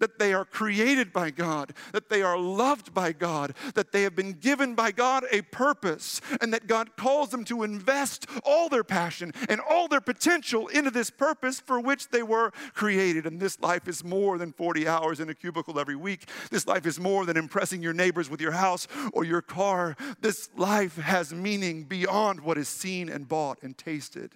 that 0.00 0.18
they 0.18 0.34
are 0.34 0.44
created 0.44 1.12
by 1.12 1.30
God, 1.30 1.72
that 1.92 2.08
they 2.08 2.22
are 2.22 2.36
loved 2.36 2.92
by 2.92 3.12
God, 3.12 3.54
that 3.74 3.92
they 3.92 4.02
have 4.02 4.16
been 4.16 4.32
given 4.32 4.74
by 4.74 4.90
God 4.90 5.24
a 5.30 5.42
purpose, 5.42 6.20
and 6.40 6.52
that 6.52 6.66
God 6.66 6.96
calls 6.96 7.28
them 7.30 7.44
to 7.44 7.62
invest 7.62 8.26
all 8.44 8.68
their 8.68 8.82
passion 8.82 9.32
and 9.48 9.60
all 9.60 9.86
their 9.86 10.00
potential 10.00 10.66
into 10.68 10.90
this 10.90 11.10
purpose 11.10 11.60
for 11.60 11.78
which 11.78 12.08
they 12.08 12.22
were 12.22 12.50
created. 12.74 13.26
And 13.26 13.38
this 13.38 13.60
life 13.60 13.86
is 13.86 14.02
more 14.02 14.38
than 14.38 14.52
40 14.52 14.88
hours 14.88 15.20
in 15.20 15.28
a 15.28 15.34
cubicle 15.34 15.78
every 15.78 15.96
week. 15.96 16.28
This 16.50 16.66
life 16.66 16.86
is 16.86 16.98
more 16.98 17.24
than 17.24 17.36
impressing 17.36 17.82
your 17.82 17.92
neighbors 17.92 18.28
with 18.28 18.40
your 18.40 18.52
house 18.52 18.88
or 19.12 19.24
your 19.24 19.42
car. 19.42 19.96
This 20.20 20.48
life 20.56 20.96
has 20.96 21.32
meaning 21.32 21.84
beyond 21.84 22.40
what 22.40 22.58
is 22.58 22.68
seen 22.68 23.08
and 23.08 23.28
bought 23.28 23.62
and 23.62 23.76
tasted. 23.76 24.32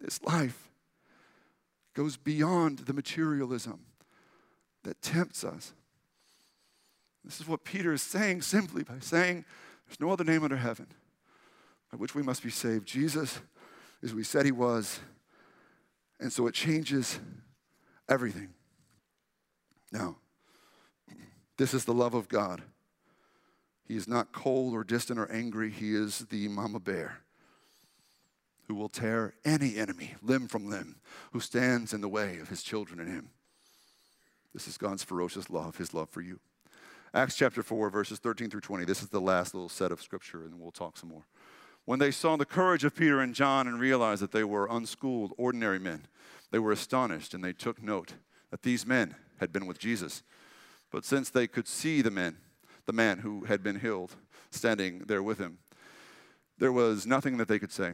This 0.00 0.22
life 0.22 0.70
goes 1.94 2.16
beyond 2.16 2.80
the 2.80 2.92
materialism 2.92 3.87
that 4.84 5.00
tempts 5.02 5.44
us. 5.44 5.72
This 7.24 7.40
is 7.40 7.48
what 7.48 7.64
Peter 7.64 7.92
is 7.92 8.02
saying 8.02 8.42
simply 8.42 8.82
by 8.82 9.00
saying, 9.00 9.44
There's 9.86 10.00
no 10.00 10.10
other 10.10 10.24
name 10.24 10.44
under 10.44 10.56
heaven 10.56 10.86
by 11.90 11.98
which 11.98 12.14
we 12.14 12.22
must 12.22 12.42
be 12.42 12.50
saved. 12.50 12.86
Jesus 12.86 13.40
is 14.02 14.12
who 14.12 14.18
he 14.18 14.24
said 14.24 14.44
he 14.44 14.52
was, 14.52 15.00
and 16.20 16.32
so 16.32 16.46
it 16.46 16.54
changes 16.54 17.18
everything. 18.08 18.50
Now, 19.92 20.16
this 21.56 21.74
is 21.74 21.84
the 21.84 21.94
love 21.94 22.14
of 22.14 22.28
God. 22.28 22.62
He 23.86 23.96
is 23.96 24.06
not 24.06 24.32
cold 24.32 24.74
or 24.74 24.84
distant 24.84 25.18
or 25.18 25.30
angry. 25.32 25.70
He 25.70 25.94
is 25.94 26.20
the 26.30 26.48
mama 26.48 26.78
bear 26.78 27.20
who 28.68 28.74
will 28.74 28.90
tear 28.90 29.32
any 29.44 29.76
enemy 29.76 30.14
limb 30.22 30.46
from 30.46 30.68
limb 30.68 30.96
who 31.32 31.40
stands 31.40 31.94
in 31.94 32.02
the 32.02 32.08
way 32.08 32.38
of 32.38 32.50
his 32.50 32.62
children 32.62 33.00
and 33.00 33.08
him. 33.08 33.30
This 34.52 34.68
is 34.68 34.78
God's 34.78 35.02
ferocious 35.02 35.50
love, 35.50 35.76
his 35.76 35.92
love 35.94 36.08
for 36.08 36.20
you. 36.20 36.40
Acts 37.14 37.36
chapter 37.36 37.62
4, 37.62 37.90
verses 37.90 38.18
13 38.18 38.50
through 38.50 38.60
20. 38.60 38.84
This 38.84 39.02
is 39.02 39.08
the 39.08 39.20
last 39.20 39.54
little 39.54 39.68
set 39.68 39.92
of 39.92 40.02
scripture, 40.02 40.42
and 40.44 40.60
we'll 40.60 40.70
talk 40.70 40.96
some 40.96 41.08
more. 41.08 41.24
When 41.84 41.98
they 41.98 42.10
saw 42.10 42.36
the 42.36 42.44
courage 42.44 42.84
of 42.84 42.94
Peter 42.94 43.20
and 43.20 43.34
John 43.34 43.66
and 43.66 43.80
realized 43.80 44.20
that 44.20 44.32
they 44.32 44.44
were 44.44 44.68
unschooled, 44.70 45.32
ordinary 45.38 45.78
men, 45.78 46.06
they 46.50 46.58
were 46.58 46.72
astonished 46.72 47.32
and 47.32 47.42
they 47.42 47.54
took 47.54 47.82
note 47.82 48.14
that 48.50 48.62
these 48.62 48.86
men 48.86 49.14
had 49.38 49.52
been 49.52 49.66
with 49.66 49.78
Jesus. 49.78 50.22
But 50.90 51.04
since 51.04 51.30
they 51.30 51.46
could 51.46 51.66
see 51.66 52.02
the 52.02 52.10
men, 52.10 52.36
the 52.84 52.92
man 52.92 53.18
who 53.18 53.44
had 53.44 53.62
been 53.62 53.80
healed, 53.80 54.16
standing 54.50 55.00
there 55.06 55.22
with 55.22 55.38
him, 55.38 55.58
there 56.58 56.72
was 56.72 57.06
nothing 57.06 57.36
that 57.38 57.48
they 57.48 57.58
could 57.58 57.72
say. 57.72 57.92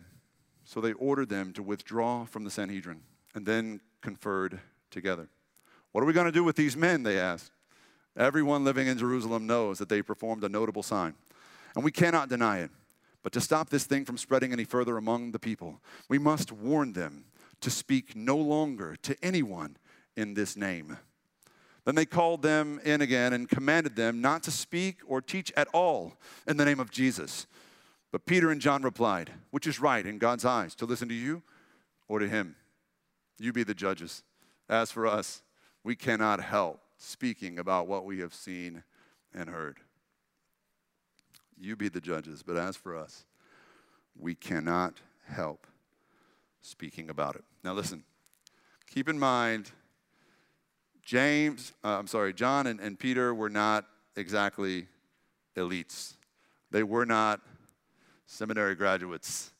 So 0.65 0.81
they 0.81 0.93
ordered 0.95 1.29
them 1.29 1.53
to 1.53 1.63
withdraw 1.63 2.25
from 2.25 2.45
the 2.45 2.51
Sanhedrin 2.51 3.03
and 3.35 3.45
then 3.45 3.81
conferred 4.01 4.61
together. 4.91 5.29
What 5.95 6.03
are 6.03 6.07
we 6.09 6.13
going 6.13 6.27
to 6.27 6.33
do 6.33 6.43
with 6.43 6.57
these 6.57 6.77
men? 6.77 7.05
They 7.05 7.21
asked. 7.21 7.53
Everyone 8.17 8.65
living 8.65 8.89
in 8.89 8.99
Jerusalem 8.99 9.47
knows 9.47 9.79
that 9.79 9.89
they 9.89 10.03
performed 10.03 10.43
a 10.43 10.49
notable 10.49 10.83
sign, 10.83 11.15
and 11.77 11.85
we 11.85 11.93
cannot 11.93 12.29
deny 12.29 12.59
it. 12.59 12.73
But 13.23 13.33
to 13.35 13.41
stop 13.41 13.71
this 13.71 13.85
thing 13.85 14.05
from 14.05 14.19
spreading 14.19 14.53
any 14.53 14.65
further 14.65 14.97
among 14.97 15.31
the 15.31 15.39
people, 15.39 15.81
we 16.09 16.19
must 16.19 16.51
warn 16.51 16.95
them 16.95 17.27
to 17.61 17.71
speak 17.71 18.17
no 18.17 18.37
longer 18.37 18.97
to 19.03 19.17
anyone 19.23 19.77
in 20.17 20.35
this 20.35 20.57
name. 20.57 20.99
Then 21.85 21.95
they 21.95 22.07
called 22.07 22.43
them 22.43 22.81
in 22.85 23.01
again 23.01 23.33
and 23.33 23.49
commanded 23.49 23.95
them 23.95 24.21
not 24.21 24.43
to 24.43 24.51
speak 24.51 24.97
or 25.07 25.23
teach 25.23 25.53
at 25.57 25.69
all 25.73 26.15
in 26.49 26.57
the 26.57 26.65
name 26.65 26.81
of 26.81 26.91
Jesus. 26.91 27.47
But 28.11 28.27
Peter 28.27 28.51
and 28.51 28.61
John 28.61 28.83
replied, 28.83 29.31
Which 29.53 29.69
is 29.69 29.79
right 29.79 30.05
in 30.05 30.19
God's 30.19 30.45
eyes, 30.45 30.75
to 30.75 30.87
listen 30.87 31.09
to 31.09 31.15
you 31.15 31.45
or 32.09 32.19
to 32.19 32.29
him? 32.29 32.57
You 33.39 33.53
be 33.53 33.63
the 33.63 33.75
judges. 33.75 34.25
As 34.69 34.91
for 34.91 35.07
us, 35.07 35.44
we 35.85 35.95
cannot 35.95 36.41
help 36.41 36.81
speaking 36.97 37.59
about 37.59 37.87
what 37.87 38.07
we 38.07 38.21
have 38.21 38.35
seen 38.35 38.83
and 39.35 39.49
heard. 39.49 39.79
You 41.61 41.77
be 41.77 41.89
the 41.89 42.01
judges, 42.01 42.43
but 42.43 42.57
as 42.57 42.77
for 42.77 42.97
us, 42.97 43.25
we 44.19 44.35
cannot 44.35 45.01
help 45.27 45.67
speaking 46.63 47.11
about 47.11 47.37
it. 47.37 47.45
Now, 47.63 47.75
listen, 47.75 48.03
keep 48.91 49.09
in 49.09 49.19
mind, 49.19 49.71
James, 51.05 51.73
uh, 51.85 51.99
I'm 51.99 52.07
sorry, 52.07 52.33
John 52.33 52.67
and, 52.67 52.81
and 52.81 52.99
Peter 52.99 53.35
were 53.35 53.51
not 53.51 53.85
exactly 54.17 54.87
elites, 55.57 56.15
they 56.71 56.83
were 56.83 57.07
not 57.07 57.41
seminary 58.27 58.75
graduates. 58.75 59.53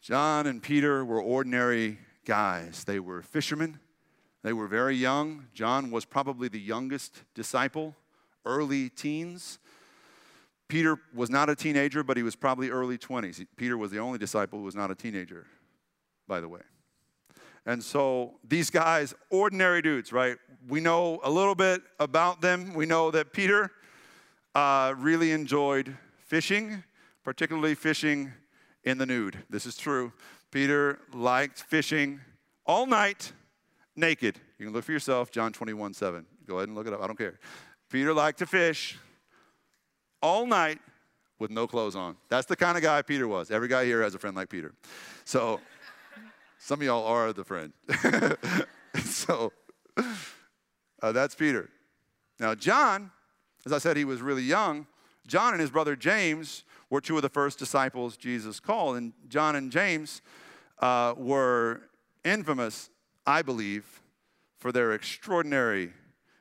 John 0.00 0.46
and 0.46 0.62
Peter 0.62 1.04
were 1.04 1.20
ordinary 1.20 1.98
guys, 2.24 2.84
they 2.84 2.98
were 2.98 3.20
fishermen. 3.20 3.78
They 4.48 4.54
were 4.54 4.66
very 4.66 4.96
young. 4.96 5.44
John 5.52 5.90
was 5.90 6.06
probably 6.06 6.48
the 6.48 6.58
youngest 6.58 7.22
disciple, 7.34 7.94
early 8.46 8.88
teens. 8.88 9.58
Peter 10.68 10.98
was 11.14 11.28
not 11.28 11.50
a 11.50 11.54
teenager, 11.54 12.02
but 12.02 12.16
he 12.16 12.22
was 12.22 12.34
probably 12.34 12.70
early 12.70 12.96
20s. 12.96 13.44
Peter 13.56 13.76
was 13.76 13.90
the 13.90 13.98
only 13.98 14.18
disciple 14.18 14.58
who 14.58 14.64
was 14.64 14.74
not 14.74 14.90
a 14.90 14.94
teenager, 14.94 15.44
by 16.26 16.40
the 16.40 16.48
way. 16.48 16.62
And 17.66 17.84
so 17.84 18.36
these 18.42 18.70
guys, 18.70 19.12
ordinary 19.28 19.82
dudes, 19.82 20.14
right? 20.14 20.38
We 20.66 20.80
know 20.80 21.20
a 21.24 21.30
little 21.30 21.54
bit 21.54 21.82
about 22.00 22.40
them. 22.40 22.72
We 22.72 22.86
know 22.86 23.10
that 23.10 23.34
Peter 23.34 23.70
uh, 24.54 24.94
really 24.96 25.32
enjoyed 25.32 25.94
fishing, 26.24 26.84
particularly 27.22 27.74
fishing 27.74 28.32
in 28.82 28.96
the 28.96 29.04
nude. 29.04 29.44
This 29.50 29.66
is 29.66 29.76
true. 29.76 30.10
Peter 30.50 31.00
liked 31.12 31.64
fishing 31.64 32.20
all 32.64 32.86
night 32.86 33.32
naked. 33.98 34.38
You 34.58 34.66
can 34.66 34.74
look 34.74 34.84
for 34.84 34.92
yourself, 34.92 35.30
John 35.30 35.52
21 35.52 35.92
7. 35.94 36.24
Go 36.46 36.56
ahead 36.56 36.68
and 36.68 36.76
look 36.76 36.86
it 36.86 36.92
up. 36.92 37.02
I 37.02 37.06
don't 37.06 37.18
care. 37.18 37.38
Peter 37.90 38.14
liked 38.14 38.38
to 38.38 38.46
fish 38.46 38.98
all 40.22 40.46
night 40.46 40.78
with 41.38 41.50
no 41.50 41.66
clothes 41.66 41.96
on. 41.96 42.16
That's 42.28 42.46
the 42.46 42.56
kind 42.56 42.76
of 42.76 42.82
guy 42.82 43.02
Peter 43.02 43.28
was. 43.28 43.50
Every 43.50 43.68
guy 43.68 43.84
here 43.84 44.02
has 44.02 44.14
a 44.14 44.18
friend 44.18 44.34
like 44.34 44.48
Peter. 44.48 44.74
So 45.24 45.60
some 46.58 46.80
of 46.80 46.86
y'all 46.86 47.06
are 47.06 47.32
the 47.32 47.44
friend. 47.44 47.72
so 49.04 49.52
uh, 51.02 51.12
that's 51.12 51.34
Peter. 51.34 51.68
Now, 52.40 52.54
John, 52.54 53.10
as 53.64 53.72
I 53.72 53.78
said, 53.78 53.96
he 53.96 54.04
was 54.04 54.20
really 54.20 54.42
young. 54.42 54.86
John 55.26 55.52
and 55.52 55.60
his 55.60 55.70
brother 55.70 55.94
James 55.94 56.64
were 56.90 57.00
two 57.00 57.16
of 57.16 57.22
the 57.22 57.28
first 57.28 57.58
disciples 57.58 58.16
Jesus 58.16 58.60
called. 58.60 58.96
And 58.96 59.12
John 59.28 59.56
and 59.56 59.70
James 59.70 60.22
uh, 60.80 61.14
were 61.16 61.82
infamous 62.24 62.90
I 63.28 63.42
believe, 63.42 64.00
for 64.56 64.72
their 64.72 64.94
extraordinary 64.94 65.92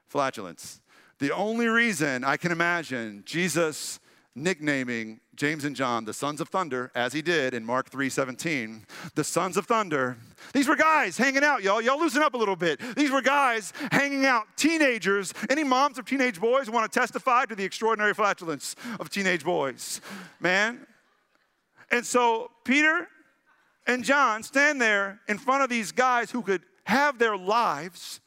flatulence. 0.08 0.80
The 1.20 1.32
only 1.32 1.68
reason 1.68 2.24
I 2.24 2.38
can 2.38 2.54
imagine 2.54 3.24
Jesus 3.26 4.00
nicknaming 4.36 5.20
James 5.36 5.66
and 5.66 5.76
John 5.76 6.06
the 6.06 6.14
sons 6.14 6.40
of 6.40 6.48
thunder, 6.48 6.90
as 6.96 7.12
he 7.12 7.22
did 7.22 7.54
in 7.54 7.66
Mark 7.66 7.90
3:17, 7.90 8.86
the 9.16 9.24
sons 9.26 9.58
of 9.58 9.66
thunder. 9.66 10.16
These 10.54 10.70
were 10.70 10.78
guys 10.78 11.18
hanging 11.18 11.44
out, 11.44 11.62
y'all. 11.62 11.82
Y'all 11.82 12.00
loosen 12.00 12.22
up 12.22 12.36
a 12.36 12.38
little 12.38 12.56
bit. 12.56 12.80
These 12.96 13.12
were 13.12 13.22
guys 13.22 13.74
hanging 13.92 14.26
out, 14.26 14.46
teenagers. 14.56 15.34
Any 15.50 15.66
moms 15.66 16.00
of 16.00 16.06
teenage 16.06 16.40
boys 16.40 16.70
want 16.70 16.90
to 16.90 17.00
testify 17.00 17.44
to 17.48 17.56
the 17.56 17.66
extraordinary 17.66 18.14
flatulence 18.14 18.78
of 18.98 19.10
teenage 19.10 19.44
boys? 19.44 20.00
Man. 20.40 20.88
And 21.92 22.06
so 22.06 22.52
Peter 22.64 23.10
and 23.88 24.04
John 24.04 24.44
stand 24.44 24.82
there 24.82 25.20
in 25.28 25.38
front 25.38 25.64
of 25.64 25.70
these 25.70 25.92
guys 25.92 26.30
who 26.30 26.42
could 26.42 26.62
have 26.88 27.20
their 27.20 27.36
lives 27.36 28.22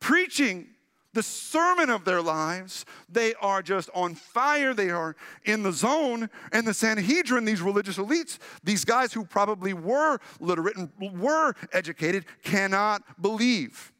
preaching 0.00 0.68
the 1.12 1.22
sermon 1.22 1.88
of 1.90 2.04
their 2.04 2.20
lives. 2.20 2.84
They 3.08 3.34
are 3.40 3.62
just 3.62 3.88
on 3.94 4.14
fire. 4.14 4.74
They 4.74 4.90
are 4.90 5.16
in 5.44 5.62
the 5.62 5.72
zone. 5.72 6.28
And 6.52 6.66
the 6.66 6.74
Sanhedrin, 6.74 7.44
these 7.46 7.62
religious 7.62 7.96
elites, 7.96 8.38
these 8.62 8.84
guys 8.84 9.12
who 9.12 9.24
probably 9.24 9.72
were 9.72 10.18
literate 10.40 10.76
and 10.76 10.90
were 11.18 11.54
educated, 11.72 12.26
cannot 12.42 13.02
believe 13.20 13.92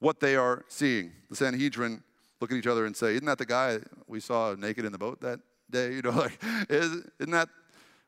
what 0.00 0.18
they 0.18 0.34
are 0.34 0.64
seeing. 0.68 1.12
The 1.30 1.36
Sanhedrin 1.36 2.02
look 2.40 2.50
at 2.50 2.58
each 2.58 2.66
other 2.66 2.86
and 2.86 2.96
say, 2.96 3.14
Isn't 3.14 3.26
that 3.26 3.38
the 3.38 3.46
guy 3.46 3.78
we 4.08 4.18
saw 4.18 4.54
naked 4.54 4.84
in 4.84 4.92
the 4.92 4.98
boat 4.98 5.20
that 5.20 5.40
day? 5.70 5.92
You 5.94 6.02
know, 6.02 6.10
like, 6.10 6.38
isn't 6.68 7.30
that 7.30 7.48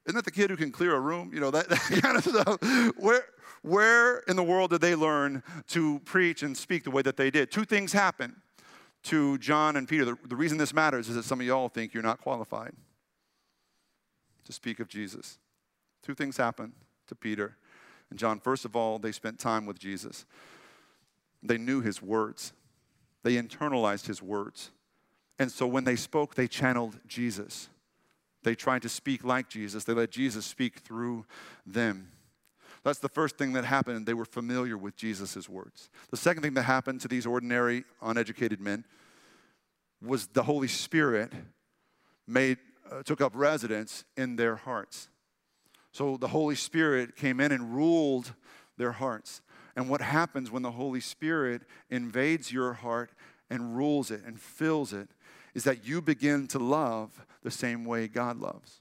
isn't 0.07 0.17
that 0.17 0.25
the 0.25 0.31
kid 0.31 0.51
who 0.51 0.57
can 0.57 0.73
clear 0.73 0.95
a 0.97 1.01
room? 1.01 1.31
You 1.33 1.41
know, 1.41 1.51
that, 1.51 1.69
that 1.69 1.79
kind 2.03 2.17
of 2.17 2.25
stuff. 2.25 2.95
Where, 2.97 3.25
where 3.63 4.19
in 4.21 4.37
the 4.37 4.43
world 4.43 4.71
did 4.71 4.81
they 4.81 4.95
learn 4.95 5.43
to 5.69 6.01
preach 6.01 6.43
and 6.43 6.57
speak 6.57 6.85
the 6.85 6.91
way 6.91 7.03
that 7.03 7.17
they 7.17 7.31
did? 7.31 7.51
Two 7.51 7.65
things 7.65 7.93
happen 7.93 8.37
to 9.05 9.39
John 9.39 9.77
and 9.77 9.89
Peter. 9.89 10.05
The, 10.05 10.17
the 10.29 10.37
reason 10.37 10.59
this 10.59 10.73
matters 10.73 11.09
is 11.09 11.17
that 11.17 11.25
some 11.25 11.41
of 11.41 11.47
y'all 11.47 11.69
think 11.69 11.95
you're 11.95 12.03
not 12.03 12.21
qualified 12.21 12.73
to 14.45 14.53
speak 14.53 14.81
of 14.81 14.89
Jesus. 14.89 15.39
Two 16.03 16.15
things 16.15 16.37
happen 16.37 16.73
to 17.07 17.15
Peter 17.15 17.57
and 18.09 18.19
John. 18.19 18.41
First 18.41 18.65
of 18.65 18.75
all, 18.75 18.99
they 18.99 19.13
spent 19.13 19.39
time 19.39 19.67
with 19.67 19.79
Jesus, 19.79 20.25
they 21.43 21.59
knew 21.59 21.81
his 21.81 22.03
words, 22.03 22.53
they 23.23 23.35
internalized 23.35 24.07
his 24.07 24.23
words. 24.23 24.71
And 25.39 25.51
so 25.51 25.67
when 25.67 25.85
they 25.85 25.97
spoke, 25.97 26.35
they 26.35 26.47
channeled 26.47 26.99
Jesus. 27.07 27.71
They 28.43 28.55
tried 28.55 28.83
to 28.83 28.91
speak 28.91 29.25
like 29.25 29.49
Jesus. 29.49 29.85
They 29.85 29.95
let 29.95 30.11
Jesus 30.11 30.45
speak 30.45 30.81
through 30.81 31.25
them. 31.65 32.11
That's 32.83 32.99
the 32.99 33.09
first 33.09 33.37
thing 33.37 33.53
that 33.53 33.65
happened. 33.65 34.07
They 34.07 34.15
were 34.15 34.25
familiar 34.25 34.77
with 34.79 34.97
Jesus' 34.97 35.49
words. 35.49 35.91
The 36.11 36.17
second 36.17 36.43
thing 36.43 36.55
that 36.55 36.63
happened 36.63 37.01
to 37.03 37.09
these 37.09 37.27
ordinary, 37.27 37.85
uneducated 38.01 38.61
men 38.61 38.85
was 40.03 40.29
the 40.29 40.43
Holy 40.43 40.69
Spirit 40.69 41.33
made, 42.27 42.59
uh, 42.91 43.03
took 43.03 43.21
up 43.21 43.33
residence 43.35 44.05
in 44.17 44.37
their 44.37 44.57
hearts. 44.57 45.09
So 45.93 46.17
the 46.17 46.29
Holy 46.29 46.55
Spirit 46.55 47.17
came 47.17 47.41
in 47.41 47.53
and 47.53 47.75
ruled 47.75 48.33
their 48.79 48.93
hearts. 48.93 49.43
And 49.77 49.89
what 49.89 50.01
happens 50.01 50.51
when 50.51 50.63
the 50.63 50.71
Holy 50.71 51.01
Spirit 51.01 51.63
invades 51.91 52.53
your 52.53 52.73
heart 52.73 53.11
and 53.51 53.77
rules 53.77 54.11
it 54.11 54.23
and 54.25 54.41
fills 54.41 54.93
it 54.93 55.09
is 55.55 55.65
that 55.65 55.85
you 55.85 56.01
begin 56.01 56.47
to 56.49 56.59
love 56.59 57.27
the 57.43 57.51
same 57.51 57.85
way 57.85 58.09
God 58.09 58.39
loves. 58.39 58.80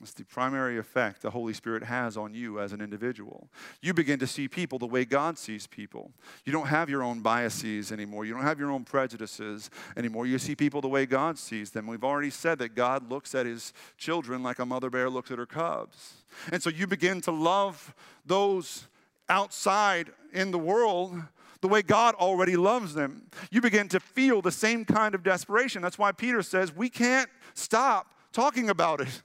It's 0.00 0.12
the 0.12 0.24
primary 0.24 0.78
effect 0.78 1.22
the 1.22 1.30
Holy 1.30 1.52
Spirit 1.52 1.84
has 1.84 2.16
on 2.16 2.34
you 2.34 2.60
as 2.60 2.72
an 2.72 2.80
individual. 2.80 3.48
You 3.82 3.92
begin 3.92 4.18
to 4.20 4.26
see 4.26 4.48
people 4.48 4.78
the 4.78 4.86
way 4.86 5.04
God 5.04 5.38
sees 5.38 5.66
people. 5.66 6.12
You 6.44 6.52
don't 6.52 6.68
have 6.68 6.88
your 6.88 7.02
own 7.02 7.20
biases 7.20 7.92
anymore. 7.92 8.24
You 8.24 8.34
don't 8.34 8.42
have 8.42 8.58
your 8.58 8.70
own 8.70 8.84
prejudices 8.84 9.70
anymore. 9.96 10.26
You 10.26 10.38
see 10.38 10.54
people 10.54 10.80
the 10.80 10.88
way 10.88 11.06
God 11.06 11.38
sees 11.38 11.70
them. 11.70 11.86
We've 11.86 12.04
already 12.04 12.30
said 12.30 12.58
that 12.60 12.74
God 12.74 13.10
looks 13.10 13.34
at 13.34 13.46
his 13.46 13.72
children 13.98 14.42
like 14.42 14.58
a 14.58 14.66
mother 14.66 14.90
bear 14.90 15.10
looks 15.10 15.30
at 15.30 15.38
her 15.38 15.46
cubs. 15.46 16.14
And 16.50 16.62
so 16.62 16.70
you 16.70 16.86
begin 16.86 17.20
to 17.22 17.30
love 17.30 17.94
those 18.24 18.86
outside 19.28 20.10
in 20.32 20.50
the 20.50 20.58
world 20.58 21.22
the 21.60 21.68
way 21.68 21.82
God 21.82 22.14
already 22.14 22.56
loves 22.56 22.94
them. 22.94 23.26
You 23.50 23.60
begin 23.60 23.88
to 23.88 24.00
feel 24.00 24.40
the 24.40 24.52
same 24.52 24.84
kind 24.84 25.14
of 25.14 25.22
desperation. 25.22 25.82
That's 25.82 25.98
why 25.98 26.12
Peter 26.12 26.42
says, 26.42 26.74
We 26.74 26.88
can't 26.88 27.28
stop 27.54 28.14
talking 28.32 28.70
about 28.70 29.00
it. 29.00 29.22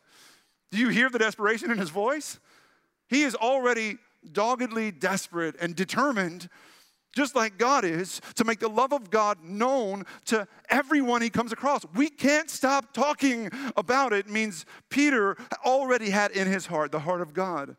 Do 0.75 0.81
you 0.81 0.89
hear 0.89 1.09
the 1.09 1.19
desperation 1.19 1.71
in 1.71 1.77
his 1.77 1.89
voice? 1.89 2.37
He 3.07 3.23
is 3.23 3.33
already 3.33 3.97
doggedly 4.29 4.91
desperate 4.91 5.55
and 5.61 5.73
determined, 5.73 6.49
just 7.15 7.33
like 7.33 7.57
God 7.57 7.85
is, 7.85 8.19
to 8.35 8.43
make 8.43 8.59
the 8.59 8.67
love 8.67 8.91
of 8.91 9.09
God 9.09 9.41
known 9.41 10.03
to 10.25 10.45
everyone 10.69 11.21
he 11.21 11.29
comes 11.29 11.53
across. 11.53 11.85
We 11.95 12.09
can't 12.09 12.49
stop 12.49 12.93
talking 12.93 13.49
about 13.77 14.11
it, 14.11 14.27
means 14.29 14.65
Peter 14.89 15.37
already 15.63 16.09
had 16.09 16.31
in 16.31 16.45
his 16.45 16.65
heart 16.65 16.91
the 16.91 16.99
heart 16.99 17.21
of 17.21 17.33
God. 17.33 17.77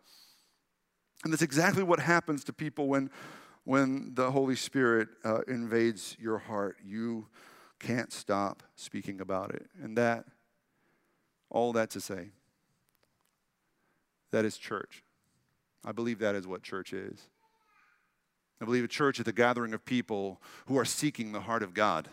And 1.23 1.33
that's 1.33 1.43
exactly 1.43 1.83
what 1.83 2.01
happens 2.01 2.45
to 2.45 2.53
people 2.55 2.89
when 2.89 3.11
when 3.65 4.13
the 4.15 4.31
Holy 4.31 4.55
Spirit 4.55 5.09
uh, 5.25 5.41
invades 5.49 6.17
your 6.21 6.39
heart, 6.39 6.77
you 6.85 7.27
can't 7.81 8.13
stop 8.13 8.63
speaking 8.77 9.21
about 9.21 9.53
it. 9.53 9.67
And 9.83 9.99
that, 9.99 10.25
all 11.51 11.73
that 11.73 11.91
to 11.91 12.01
say, 12.01 12.31
that 14.37 14.45
is 14.45 14.59
church. 14.59 15.03
I 15.83 15.93
believe 15.93 16.19
that 16.19 16.35
is 16.35 16.47
what 16.47 16.63
church 16.63 16.93
is. 16.93 17.19
I 18.61 18.67
believe 18.67 18.85
a 18.85 18.89
church 18.89 19.19
is 19.19 19.27
a 19.27 19.33
gathering 19.33 19.73
of 19.73 19.83
people 19.87 20.43
who 20.67 20.79
are 20.79 20.85
seeking 20.85 21.33
the 21.33 21.41
heart 21.41 21.63
of 21.63 21.73
God. 21.73 22.11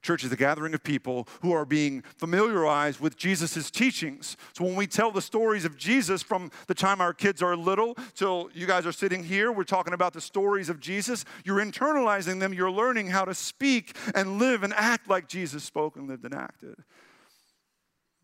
Church 0.00 0.22
is 0.22 0.30
a 0.30 0.36
gathering 0.36 0.74
of 0.74 0.84
people 0.84 1.26
who 1.42 1.50
are 1.50 1.64
being 1.64 2.04
familiarized 2.16 3.00
with 3.00 3.16
Jesus' 3.16 3.68
teachings. 3.68 4.36
So 4.52 4.62
when 4.64 4.76
we 4.76 4.86
tell 4.86 5.10
the 5.10 5.20
stories 5.20 5.64
of 5.64 5.76
Jesus 5.76 6.22
from 6.22 6.52
the 6.68 6.74
time 6.74 7.00
our 7.00 7.12
kids 7.12 7.42
are 7.42 7.56
little 7.56 7.96
till 8.14 8.48
you 8.54 8.68
guys 8.68 8.86
are 8.86 8.92
sitting 8.92 9.24
here, 9.24 9.50
we're 9.50 9.64
talking 9.64 9.92
about 9.92 10.12
the 10.12 10.20
stories 10.20 10.68
of 10.68 10.78
Jesus. 10.78 11.24
You're 11.44 11.58
internalizing 11.58 12.38
them, 12.38 12.54
you're 12.54 12.70
learning 12.70 13.08
how 13.08 13.24
to 13.24 13.34
speak 13.34 13.96
and 14.14 14.38
live 14.38 14.62
and 14.62 14.72
act 14.74 15.10
like 15.10 15.26
Jesus 15.26 15.64
spoke 15.64 15.96
and 15.96 16.06
lived 16.06 16.24
and 16.24 16.32
acted. 16.34 16.76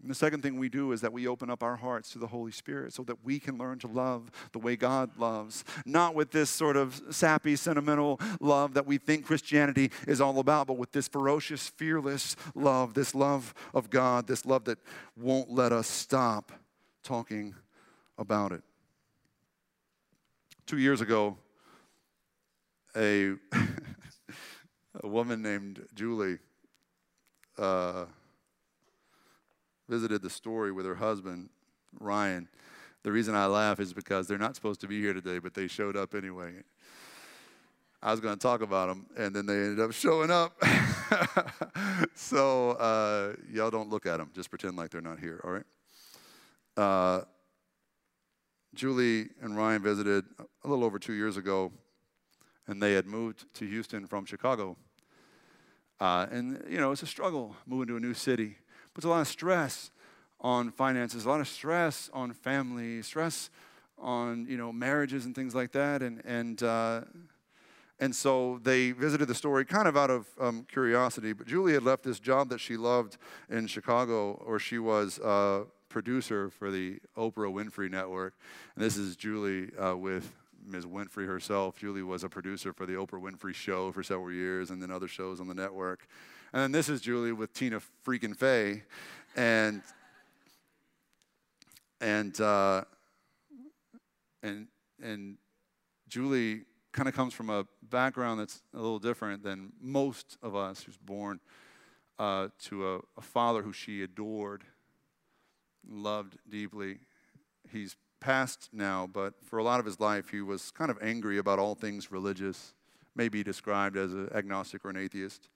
And 0.01 0.11
the 0.11 0.15
second 0.15 0.43
thing 0.43 0.59
we 0.59 0.69
do 0.69 0.93
is 0.93 1.01
that 1.01 1.13
we 1.13 1.27
open 1.27 1.49
up 1.51 1.63
our 1.63 1.77
hearts 1.77 2.11
to 2.11 2.19
the 2.19 2.27
Holy 2.27 2.53
Spirit 2.53 2.93
so 2.93 3.03
that 3.05 3.25
we 3.25 3.39
can 3.39 3.57
learn 3.57 3.79
to 3.79 3.87
love 3.87 4.31
the 4.53 4.59
way 4.59 4.77
God 4.77 5.11
loves, 5.19 5.65
not 5.87 6.15
with 6.15 6.33
this 6.33 6.51
sort 6.51 6.77
of 6.77 7.01
sappy, 7.11 7.57
sentimental 7.57 8.21
love 8.41 8.75
that 8.75 8.87
we 8.87 8.99
think 8.99 9.25
Christianity 9.25 9.91
is 10.07 10.21
all 10.21 10.39
about, 10.39 10.67
but 10.67 10.77
with 10.77 10.93
this 10.93 11.09
ferocious, 11.09 11.69
fearless 11.69 12.37
love, 12.55 12.93
this 12.95 13.15
love 13.15 13.55
of 13.73 13.89
God, 13.89 14.27
this 14.27 14.45
love 14.45 14.65
that 14.67 14.79
won't 15.17 15.51
let 15.51 15.73
us 15.73 15.87
stop 15.87 16.53
talking 17.03 17.55
about 18.19 18.53
it. 18.53 18.63
Two 20.67 20.79
years 20.79 21.01
ago, 21.01 21.39
a, 22.95 23.33
a 25.03 25.09
woman 25.09 25.41
named 25.43 25.87
Julie. 25.95 26.39
Uh, 27.57 28.05
visited 29.89 30.23
the 30.23 30.31
story 30.31 30.73
with 30.73 30.87
her 30.87 30.95
husband, 30.95 31.51
Ryan. 31.99 32.49
The 33.03 33.13
reason 33.13 33.35
I 33.35 33.47
laugh 33.47 33.79
is 33.79 33.93
because 33.93 34.27
they're 34.27 34.39
not 34.39 34.57
supposed 34.57 34.81
to 34.81 34.89
be 34.89 35.01
here 35.01 35.15
today, 35.15 35.39
but 35.39 35.55
they 35.55 35.69
showed 35.69 35.97
up 35.97 36.15
anyway. 36.15 36.55
I 38.03 38.11
was 38.11 38.21
going 38.21 38.35
to 38.35 38.41
talk 38.41 38.63
about 38.63 38.89
them, 38.89 39.07
and 39.17 39.35
then 39.35 39.47
they 39.47 39.55
ended 39.55 39.81
up 39.81 39.93
showing 39.93 40.31
up. 40.31 40.61
so 42.15 42.71
uh, 42.73 43.35
y'all 43.51 43.71
don't 43.71 43.89
look 43.89 44.07
at 44.07 44.19
them. 44.19 44.31
Just 44.35 44.51
pretend 44.51 44.77
like 44.77 44.91
they're 44.91 45.01
not 45.01 45.19
here, 45.19 45.41
all 45.45 45.53
right? 45.53 45.65
Uh, 46.77 47.25
Julie 48.75 49.31
and 49.41 49.57
Ryan 49.57 49.83
visited 49.83 50.25
a 50.39 50.69
little 50.69 50.85
over 50.85 50.99
two 50.99 51.15
years 51.15 51.37
ago, 51.37 51.73
and 52.67 52.83
they 52.83 52.93
had 52.93 53.07
moved 53.07 53.47
to 53.55 53.67
Houston 53.67 54.07
from 54.07 54.27
Chicago. 54.27 54.77
Uh, 55.99 56.27
and, 56.31 56.63
you 56.69 56.79
know, 56.79 56.93
it's 56.93 57.03
a 57.03 57.07
struggle 57.07 57.57
moving 57.67 57.89
to 57.89 57.97
a 57.97 58.01
new 58.01 58.13
city 58.13 58.57
puts 58.97 59.05
a 59.05 59.11
lot 59.11 59.21
of 59.21 59.29
stress 59.29 59.91
on 60.41 60.71
finances, 60.71 61.27
a 61.27 61.29
lot 61.29 61.39
of 61.39 61.47
stress 61.47 62.09
on 62.15 62.33
family, 62.33 63.03
stress 63.03 63.51
on 63.99 64.47
you 64.49 64.57
know 64.57 64.73
marriages 64.73 65.27
and 65.27 65.35
things 65.35 65.55
like 65.55 65.71
that, 65.73 66.03
and 66.03 66.23
and 66.25 66.63
uh, 66.63 67.03
and 68.01 68.17
so 68.17 68.59
they 68.63 68.93
visited 68.93 69.29
the 69.29 69.35
story 69.35 69.67
kind 69.67 69.87
of 69.87 69.99
out 69.99 70.09
of 70.09 70.27
um, 70.41 70.65
curiosity. 70.73 71.35
But 71.35 71.47
Julie 71.47 71.75
had 71.75 71.83
left 71.83 72.05
this 72.05 72.19
job 72.19 72.49
that 72.49 72.59
she 72.59 72.79
loved 72.79 73.19
in 73.51 73.67
Chicago, 73.67 74.43
where 74.47 74.59
she 74.59 74.79
was 74.79 75.19
a 75.19 75.65
producer 75.91 76.49
for 76.49 76.71
the 76.71 76.99
Oprah 77.19 77.53
Winfrey 77.53 77.91
Network, 77.91 78.33
and 78.77 78.83
this 78.83 78.97
is 78.97 79.15
Julie 79.15 79.77
uh, 79.77 79.95
with 79.95 80.33
Ms. 80.67 80.85
Winfrey 80.85 81.27
herself. 81.27 81.79
Julie 81.79 82.03
was 82.03 82.25
a 82.25 82.29
producer 82.29 82.73
for 82.73 82.87
the 82.87 82.95
Oprah 82.95 83.21
Winfrey 83.21 83.55
Show 83.55 83.93
for 83.93 84.03
several 84.03 84.33
years, 84.33 84.71
and 84.71 84.83
then 84.83 84.91
other 84.91 85.09
shows 85.09 85.41
on 85.41 85.49
the 85.49 85.55
network. 85.55 86.07
And 86.53 86.63
then 86.63 86.73
this 86.73 86.89
is 86.89 87.01
Julie 87.01 87.33
with 87.33 87.53
Tina 87.53 87.81
freaking 88.05 88.37
Fey. 88.37 88.83
And, 89.37 89.83
and, 92.01 92.41
uh, 92.41 92.85
and, 94.43 94.69
and 95.03 95.37
Julie 96.09 96.63
kind 96.93 97.09
of 97.09 97.15
comes 97.15 97.35
from 97.35 97.51
a 97.51 97.67
background 97.83 98.41
that's 98.41 98.63
a 98.73 98.79
little 98.79 98.99
different 98.99 99.43
than 99.43 99.73
most 99.81 100.39
of 100.43 100.57
us 100.57 100.83
who's 100.83 100.97
born 100.97 101.41
uh, 102.19 102.49
to 102.65 102.95
a, 102.95 103.01
a 103.19 103.21
father 103.21 103.63
who 103.63 103.73
she 103.73 104.03
adored, 104.03 104.65
loved 105.89 106.39
deeply. 106.49 106.99
He's 107.71 107.97
passed 108.21 108.71
now, 108.73 109.07
but 109.07 109.35
for 109.45 109.59
a 109.59 109.63
lot 109.63 109.81
of 109.81 109.87
his 109.87 110.01
life, 110.01 110.31
he 110.31 110.41
was 110.41 110.71
kind 110.71 110.91
of 110.91 110.99
angry 111.03 111.39
about 111.39 111.59
all 111.59 111.75
things 111.75 112.11
religious, 112.11 112.75
maybe 113.15 113.43
described 113.43 113.97
as 113.97 114.13
an 114.13 114.31
agnostic 114.35 114.85
or 114.85 114.91
an 114.91 114.97
atheist. 114.97 115.49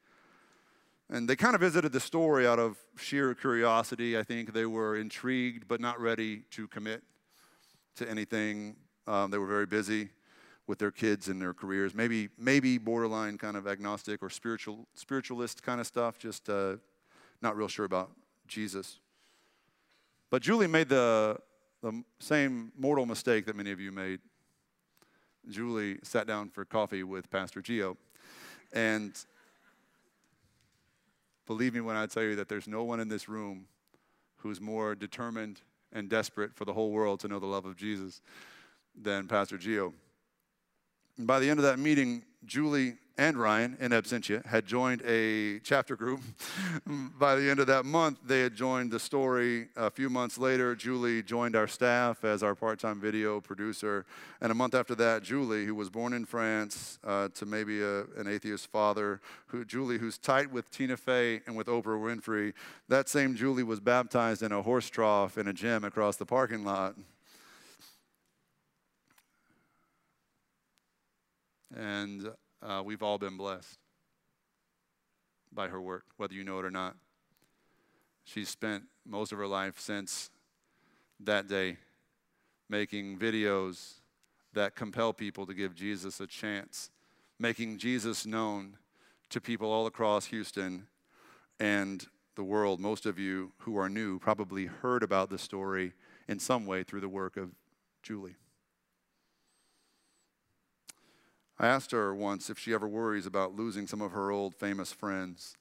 And 1.09 1.29
they 1.29 1.35
kind 1.35 1.55
of 1.57 1.61
visited 1.61 1.92
the 1.92 2.01
story 2.01 2.46
out 2.46 2.61
of 2.61 2.79
sheer 2.96 3.35
curiosity. 3.35 4.16
I 4.16 4.23
think 4.23 4.53
they 4.53 4.66
were 4.66 4.96
intrigued, 4.96 5.66
but 5.66 5.81
not 5.81 6.01
ready 6.01 6.42
to 6.53 6.68
commit 6.68 7.03
to 7.96 8.09
anything. 8.09 8.77
Um, 9.09 9.31
they 9.31 9.38
were 9.38 9.46
very 9.46 9.66
busy 9.66 10.11
with 10.68 10.79
their 10.79 10.92
kids 10.92 11.27
and 11.27 11.42
their 11.42 11.53
careers. 11.53 11.96
Maybe, 11.96 12.29
maybe 12.38 12.79
borderline 12.79 13.38
kind 13.38 13.57
of 13.57 13.66
agnostic 13.66 14.23
or 14.23 14.31
spiritual, 14.31 14.87
spiritualist 14.94 15.64
kind 15.64 15.81
of 15.81 15.87
stuff. 15.87 16.16
Just 16.16 16.49
uh, 16.49 16.77
not 17.42 17.57
real 17.57 17.66
sure 17.66 17.85
about 17.85 18.12
Jesus. 18.46 19.01
But 20.31 20.42
Julie 20.42 20.68
made 20.68 20.88
the, 20.88 21.38
the 21.83 22.03
same 22.19 22.73
mortal 22.79 23.07
mistake 23.07 23.47
that 23.47 23.57
many 23.57 23.73
of 23.73 23.81
you 23.81 23.93
made. 23.93 24.21
Julie 25.49 25.99
sat 26.03 26.27
down 26.27 26.51
for 26.51 26.64
coffee 26.64 27.03
with 27.03 27.31
Pastor 27.31 27.62
Gio, 27.62 27.97
and 28.73 29.14
Believe 31.51 31.75
me 31.75 31.81
when 31.81 31.97
I 31.97 32.07
tell 32.07 32.23
you 32.23 32.37
that 32.37 32.49
there's 32.49 32.69
no 32.69 32.85
one 32.85 33.01
in 33.01 33.09
this 33.09 33.29
room 33.29 33.66
who's 34.37 34.61
more 34.61 34.95
determined 34.95 35.62
and 35.93 36.09
desperate 36.09 36.55
for 36.55 36.64
the 36.64 36.73
whole 36.73 36.93
world 36.93 37.19
to 37.21 37.27
know 37.27 37.40
the 37.40 37.47
love 37.47 37.64
of 37.64 37.75
Jesus 37.75 38.21
than 38.95 39.27
Pastor 39.27 39.59
Gio. 39.59 39.93
And 41.19 41.27
by 41.27 41.40
the 41.40 41.51
end 41.51 41.59
of 41.59 41.64
that 41.64 41.81
meeting, 41.81 42.23
Julie 42.45 42.99
and 43.20 43.37
Ryan 43.37 43.76
in 43.80 43.90
absentia 43.90 44.44
had 44.46 44.64
joined 44.64 45.02
a 45.04 45.59
chapter 45.59 45.94
group. 45.94 46.22
By 47.18 47.37
the 47.37 47.50
end 47.50 47.61
of 47.61 47.66
that 47.66 47.85
month, 47.85 48.16
they 48.24 48.40
had 48.40 48.54
joined 48.54 48.90
the 48.90 48.98
story. 48.98 49.68
A 49.76 49.90
few 49.90 50.09
months 50.09 50.38
later, 50.38 50.74
Julie 50.74 51.22
joined 51.22 51.54
our 51.54 51.68
staff 51.68 52.24
as 52.24 52.42
our 52.42 52.54
part 52.54 52.78
time 52.78 52.98
video 52.98 53.38
producer. 53.38 54.06
And 54.40 54.50
a 54.50 54.54
month 54.54 54.74
after 54.74 54.94
that, 54.94 55.22
Julie, 55.22 55.66
who 55.66 55.74
was 55.74 55.90
born 55.90 56.14
in 56.14 56.24
France 56.24 56.98
uh, 57.04 57.28
to 57.35 57.44
maybe 57.44 57.83
a, 57.83 58.04
an 58.16 58.26
atheist 58.26 58.68
father, 58.68 59.20
who, 59.48 59.66
Julie, 59.66 59.98
who's 59.98 60.16
tight 60.16 60.50
with 60.50 60.70
Tina 60.70 60.96
Fey 60.96 61.42
and 61.46 61.54
with 61.54 61.66
Oprah 61.66 62.00
Winfrey, 62.00 62.54
that 62.88 63.11
same 63.11 63.37
Julie 63.37 63.62
was 63.62 63.80
baptized 63.80 64.42
in 64.42 64.50
a 64.50 64.62
horse 64.62 64.88
trough 64.88 65.37
in 65.37 65.46
a 65.46 65.52
gym 65.52 65.85
across 65.85 66.16
the 66.16 66.24
parking 66.24 66.64
lot. 66.64 66.94
And 71.76 72.30
uh, 72.62 72.83
we've 72.85 73.03
all 73.03 73.18
been 73.18 73.37
blessed 73.37 73.79
by 75.53 75.68
her 75.68 75.81
work, 75.81 76.05
whether 76.16 76.35
you 76.35 76.44
know 76.44 76.59
it 76.59 76.64
or 76.64 76.70
not. 76.70 76.96
She's 78.25 78.49
spent 78.49 78.85
most 79.07 79.33
of 79.33 79.38
her 79.38 79.46
life 79.46 79.81
since 79.81 80.31
that 81.20 81.49
day 81.49 81.79
making 82.68 83.18
videos 83.18 83.94
that 84.53 84.75
compel 84.75 85.12
people 85.12 85.46
to 85.46 85.55
give 85.55 85.75
Jesus 85.75 86.20
a 86.20 86.27
chance, 86.27 86.90
making 87.38 87.79
Jesus 87.79 88.25
known 88.27 88.77
to 89.31 89.40
people 89.40 89.70
all 89.70 89.87
across 89.87 90.27
Houston 90.27 90.87
and 91.59 92.07
the 92.37 92.44
world. 92.44 92.81
Most 92.81 93.07
of 93.07 93.18
you 93.18 93.53
who 93.59 93.77
are 93.77 93.88
new 93.88 94.18
probably 94.18 94.66
heard 94.66 95.03
about 95.03 95.31
the 95.31 95.38
story 95.38 95.92
in 96.29 96.38
some 96.38 96.66
way 96.66 96.83
through 96.83 97.01
the 97.01 97.09
work 97.09 97.37
of 97.37 97.51
Julie. 98.03 98.37
I 101.61 101.66
asked 101.66 101.90
her 101.90 102.14
once 102.14 102.49
if 102.49 102.59
she 102.59 102.73
ever 102.73 102.88
worries 102.88 103.27
about 103.27 103.55
losing 103.55 103.87
some 103.87 104.01
of 104.01 104.12
her 104.12 104.31
old 104.31 104.55
famous 104.55 104.94
friends. 104.94 105.59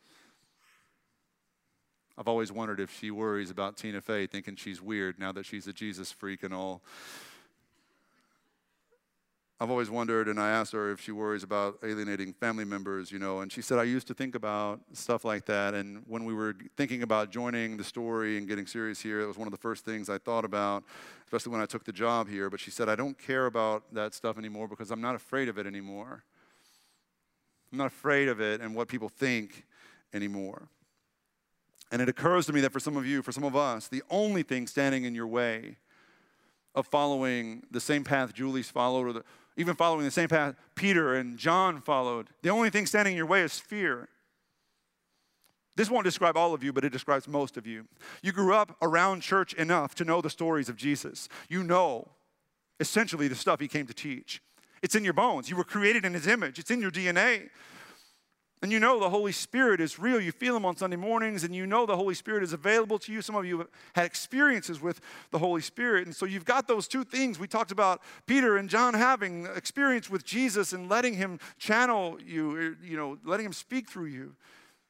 I've 2.17 2.29
always 2.29 2.53
wondered 2.53 2.79
if 2.79 2.97
she 2.97 3.11
worries 3.11 3.49
about 3.49 3.75
Tina 3.75 3.99
Fey 3.99 4.25
thinking 4.25 4.55
she's 4.55 4.81
weird 4.81 5.19
now 5.19 5.33
that 5.33 5.45
she's 5.45 5.67
a 5.67 5.73
Jesus 5.73 6.09
freak 6.09 6.41
and 6.41 6.53
all. 6.53 6.81
I've 9.61 9.69
always 9.69 9.89
wondered, 9.89 10.29
and 10.29 10.39
I 10.39 10.51
asked 10.51 10.71
her 10.71 10.89
if 10.89 11.01
she 11.01 11.11
worries 11.11 11.43
about 11.43 11.79
alienating 11.83 12.31
family 12.31 12.63
members, 12.63 13.11
you 13.11 13.19
know, 13.19 13.41
and 13.41 13.51
she 13.51 13.61
said, 13.61 13.77
I 13.77 13.83
used 13.83 14.07
to 14.07 14.13
think 14.13 14.33
about 14.33 14.79
stuff 14.93 15.25
like 15.25 15.43
that. 15.47 15.73
And 15.73 16.01
when 16.07 16.23
we 16.23 16.33
were 16.33 16.55
thinking 16.77 17.03
about 17.03 17.29
joining 17.29 17.75
the 17.75 17.83
story 17.83 18.37
and 18.37 18.47
getting 18.47 18.65
serious 18.65 19.01
here, 19.01 19.19
it 19.19 19.27
was 19.27 19.37
one 19.37 19.49
of 19.49 19.51
the 19.51 19.57
first 19.57 19.83
things 19.83 20.09
I 20.09 20.17
thought 20.17 20.45
about, 20.45 20.85
especially 21.25 21.51
when 21.51 21.59
I 21.59 21.65
took 21.65 21.83
the 21.83 21.91
job 21.91 22.29
here. 22.29 22.49
But 22.49 22.61
she 22.61 22.71
said, 22.71 22.87
I 22.87 22.95
don't 22.95 23.17
care 23.17 23.47
about 23.47 23.83
that 23.93 24.13
stuff 24.13 24.37
anymore 24.37 24.69
because 24.69 24.91
I'm 24.91 25.01
not 25.01 25.15
afraid 25.15 25.49
of 25.49 25.57
it 25.57 25.67
anymore. 25.67 26.23
I'm 27.73 27.77
not 27.77 27.87
afraid 27.87 28.29
of 28.29 28.39
it 28.39 28.61
and 28.61 28.73
what 28.73 28.87
people 28.87 29.09
think 29.09 29.65
anymore. 30.13 30.69
And 31.91 32.01
it 32.01 32.07
occurs 32.07 32.45
to 32.45 32.53
me 32.53 32.61
that 32.61 32.71
for 32.71 32.79
some 32.79 32.95
of 32.95 33.05
you, 33.05 33.21
for 33.21 33.33
some 33.33 33.43
of 33.43 33.57
us, 33.57 33.89
the 33.89 34.03
only 34.09 34.41
thing 34.41 34.67
standing 34.67 35.03
in 35.03 35.13
your 35.13 35.27
way 35.27 35.75
of 36.75 36.87
following 36.87 37.63
the 37.71 37.79
same 37.79 38.03
path 38.03 38.33
Julie's 38.33 38.69
followed 38.69 39.07
or 39.07 39.13
the, 39.13 39.23
even 39.59 39.75
following 39.75 40.05
the 40.05 40.11
same 40.11 40.29
path 40.29 40.55
Peter 40.73 41.13
and 41.13 41.37
John 41.37 41.81
followed. 41.81 42.29
The 42.41 42.49
only 42.49 42.69
thing 42.69 42.85
standing 42.85 43.13
in 43.13 43.17
your 43.17 43.25
way 43.25 43.41
is 43.41 43.59
fear. 43.59 44.07
This 45.75 45.89
won't 45.89 46.05
describe 46.05 46.37
all 46.37 46.53
of 46.53 46.63
you, 46.63 46.73
but 46.73 46.85
it 46.85 46.91
describes 46.91 47.27
most 47.27 47.57
of 47.57 47.67
you. 47.67 47.85
You 48.23 48.31
grew 48.31 48.53
up 48.53 48.77
around 48.81 49.21
church 49.21 49.53
enough 49.53 49.95
to 49.95 50.05
know 50.05 50.21
the 50.21 50.29
stories 50.29 50.69
of 50.69 50.77
Jesus. 50.77 51.27
You 51.49 51.63
know 51.63 52.07
essentially 52.79 53.27
the 53.27 53.35
stuff 53.35 53.59
he 53.59 53.67
came 53.67 53.85
to 53.85 53.93
teach. 53.93 54.41
It's 54.81 54.95
in 54.95 55.03
your 55.03 55.13
bones. 55.13 55.49
You 55.49 55.57
were 55.57 55.65
created 55.65 56.05
in 56.05 56.13
his 56.13 56.25
image, 56.25 56.57
it's 56.57 56.71
in 56.71 56.81
your 56.81 56.91
DNA. 56.91 57.49
And 58.61 58.73
you 58.73 58.79
know 58.79 58.99
the 58.99 59.09
Holy 59.09 59.31
Spirit 59.31 59.79
is 59.79 59.99
real. 59.99 60.19
You 60.19 60.33
feel 60.33 60.55
Him 60.55 60.65
on 60.65 60.75
Sunday 60.75 60.97
mornings, 60.97 61.45
and 61.45 61.55
you 61.55 61.65
know 61.65 61.85
the 61.85 61.95
Holy 61.95 62.13
Spirit 62.13 62.43
is 62.43 62.51
available 62.51 62.99
to 62.99 63.13
you. 63.13 63.21
Some 63.21 63.35
of 63.35 63.45
you 63.45 63.59
have 63.59 63.67
had 63.93 64.05
experiences 64.05 64.81
with 64.81 64.99
the 65.31 65.39
Holy 65.39 65.61
Spirit. 65.61 66.07
And 66.07 66.15
so 66.15 66.25
you've 66.25 66.43
got 66.43 66.67
those 66.67 66.85
two 66.87 67.05
things. 67.05 67.39
We 67.39 67.47
talked 67.47 67.71
about 67.71 68.01
Peter 68.25 68.57
and 68.57 68.69
John 68.69 68.93
having 68.93 69.45
experience 69.55 70.09
with 70.09 70.25
Jesus 70.25 70.73
and 70.73 70.89
letting 70.89 71.13
Him 71.13 71.39
channel 71.57 72.17
you, 72.21 72.55
er, 72.55 72.77
you 72.83 72.97
know, 72.97 73.17
letting 73.23 73.45
Him 73.45 73.53
speak 73.53 73.89
through 73.89 74.07
you. 74.07 74.35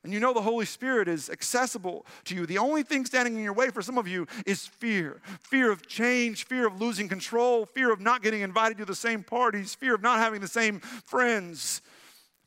And 0.03 0.13
you 0.13 0.19
know 0.19 0.34
the 0.34 0.41
Holy 0.41 0.65
Spirit 0.65 1.08
is 1.08 1.29
accessible 1.29 2.08
to 2.23 2.34
you. 2.34 2.47
The 2.47 2.58
only 2.58 2.82
thing 2.82 3.05
standing 3.05 3.36
in 3.36 3.43
your 3.43 3.53
way 3.53 3.69
for 3.69 3.84
some 3.84 3.97
of 3.97 4.08
you 4.08 4.25
is 4.47 4.65
fear 4.65 5.21
fear 5.41 5.71
of 5.71 5.88
change, 5.88 6.45
fear 6.45 6.65
of 6.65 6.82
losing 6.82 7.08
control, 7.08 7.65
fear 7.67 7.91
of 7.91 7.99
not 7.99 8.23
getting 8.23 8.41
invited 8.41 8.77
to 8.79 8.86
the 8.86 8.95
same 8.95 9.23
parties, 9.23 9.75
fear 9.75 9.93
of 9.93 10.01
not 10.01 10.19
having 10.19 10.39
the 10.39 10.47
same 10.47 10.79
friends 10.79 11.82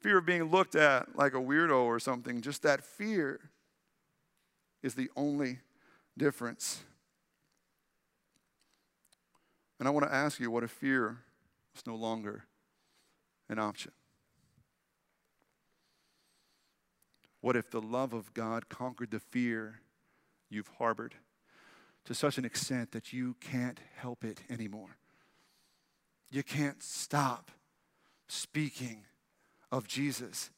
fear 0.03 0.19
of 0.19 0.27
being 0.27 0.51
looked 0.51 0.75
at 0.75 1.17
like 1.17 1.35
a 1.35 1.39
weirdo 1.39 1.85
or 1.85 2.01
something, 2.01 2.41
just 2.41 2.63
that 2.63 2.85
fear 2.85 3.41
is 4.83 4.95
the 4.95 5.09
only 5.17 5.61
difference. 6.19 6.83
And 9.79 9.87
I 9.87 9.91
want 9.91 10.07
to 10.07 10.15
ask 10.15 10.41
you 10.41 10.51
what 10.51 10.65
if 10.65 10.71
fear 10.71 11.19
is 11.77 11.87
no 11.87 11.95
longer 11.95 12.45
an 13.49 13.59
option? 13.59 13.93
What 17.41 17.57
if 17.57 17.71
the 17.71 17.81
love 17.81 18.13
of 18.13 18.35
God 18.35 18.69
conquered 18.69 19.11
the 19.11 19.21
fear 19.21 19.81
you've 20.49 20.71
harbored 20.79 21.15
to 22.05 22.15
such 22.15 22.39
an 22.39 22.45
extent 22.45 22.93
that 22.93 23.13
you 23.13 23.37
can't 23.41 23.81
help 23.97 24.25
it 24.25 24.43
anymore? 24.49 24.97
You 26.31 26.43
can't 26.43 26.83
stop 26.83 27.51
speaking 28.29 29.05
of 29.73 29.89
Jesus 29.89 30.51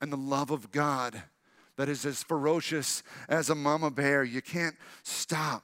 and 0.00 0.12
the 0.12 0.16
love 0.16 0.50
of 0.50 0.72
God 0.72 1.22
that 1.76 1.88
is 1.88 2.04
as 2.04 2.22
ferocious 2.22 3.02
as 3.28 3.50
a 3.50 3.54
mama 3.54 3.90
bear. 3.90 4.24
You 4.24 4.42
can't 4.42 4.74
stop 5.02 5.62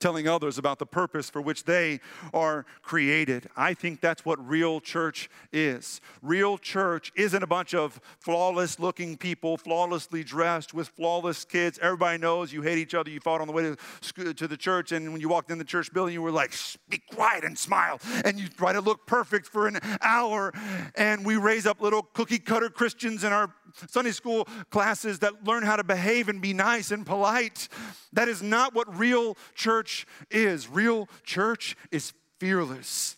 telling 0.00 0.26
others 0.26 0.58
about 0.58 0.78
the 0.78 0.86
purpose 0.86 1.30
for 1.30 1.40
which 1.40 1.64
they 1.64 2.00
are 2.34 2.66
created. 2.82 3.48
I 3.56 3.74
think 3.74 4.00
that's 4.00 4.24
what 4.24 4.44
real 4.46 4.80
church 4.80 5.30
is. 5.52 6.00
Real 6.22 6.58
church 6.58 7.12
isn't 7.14 7.42
a 7.42 7.46
bunch 7.46 7.74
of 7.74 8.00
flawless 8.18 8.80
looking 8.80 9.16
people, 9.16 9.56
flawlessly 9.56 10.24
dressed 10.24 10.74
with 10.74 10.88
flawless 10.88 11.44
kids. 11.44 11.78
Everybody 11.80 12.18
knows 12.18 12.52
you 12.52 12.62
hate 12.62 12.78
each 12.78 12.94
other. 12.94 13.10
You 13.10 13.20
fought 13.20 13.40
on 13.40 13.46
the 13.46 13.52
way 13.52 13.74
to, 14.14 14.34
to 14.34 14.48
the 14.48 14.56
church, 14.56 14.92
and 14.92 15.12
when 15.12 15.20
you 15.20 15.28
walked 15.28 15.50
in 15.50 15.58
the 15.58 15.64
church 15.64 15.92
building, 15.92 16.14
you 16.14 16.22
were 16.22 16.30
like, 16.30 16.52
be 16.88 16.98
quiet 17.12 17.44
and 17.44 17.56
smile. 17.56 18.00
And 18.24 18.38
you 18.40 18.48
try 18.48 18.72
to 18.72 18.80
look 18.80 19.06
perfect 19.06 19.46
for 19.46 19.66
an 19.68 19.78
hour. 20.00 20.52
And 20.96 21.24
we 21.24 21.36
raise 21.36 21.66
up 21.66 21.80
little 21.80 22.02
cookie 22.02 22.38
cutter 22.38 22.70
Christians 22.70 23.24
in 23.24 23.32
our 23.32 23.52
Sunday 23.88 24.12
school 24.12 24.46
classes 24.70 25.20
that 25.20 25.44
learn 25.44 25.62
how 25.62 25.76
to 25.76 25.84
behave 25.84 26.28
and 26.28 26.40
be 26.40 26.52
nice 26.52 26.90
and 26.90 27.04
polite. 27.04 27.68
That 28.12 28.28
is 28.28 28.42
not 28.42 28.74
what 28.74 28.98
real 28.98 29.36
church 29.54 30.06
is. 30.30 30.68
Real 30.68 31.08
church 31.24 31.76
is 31.90 32.12
fearless. 32.38 33.16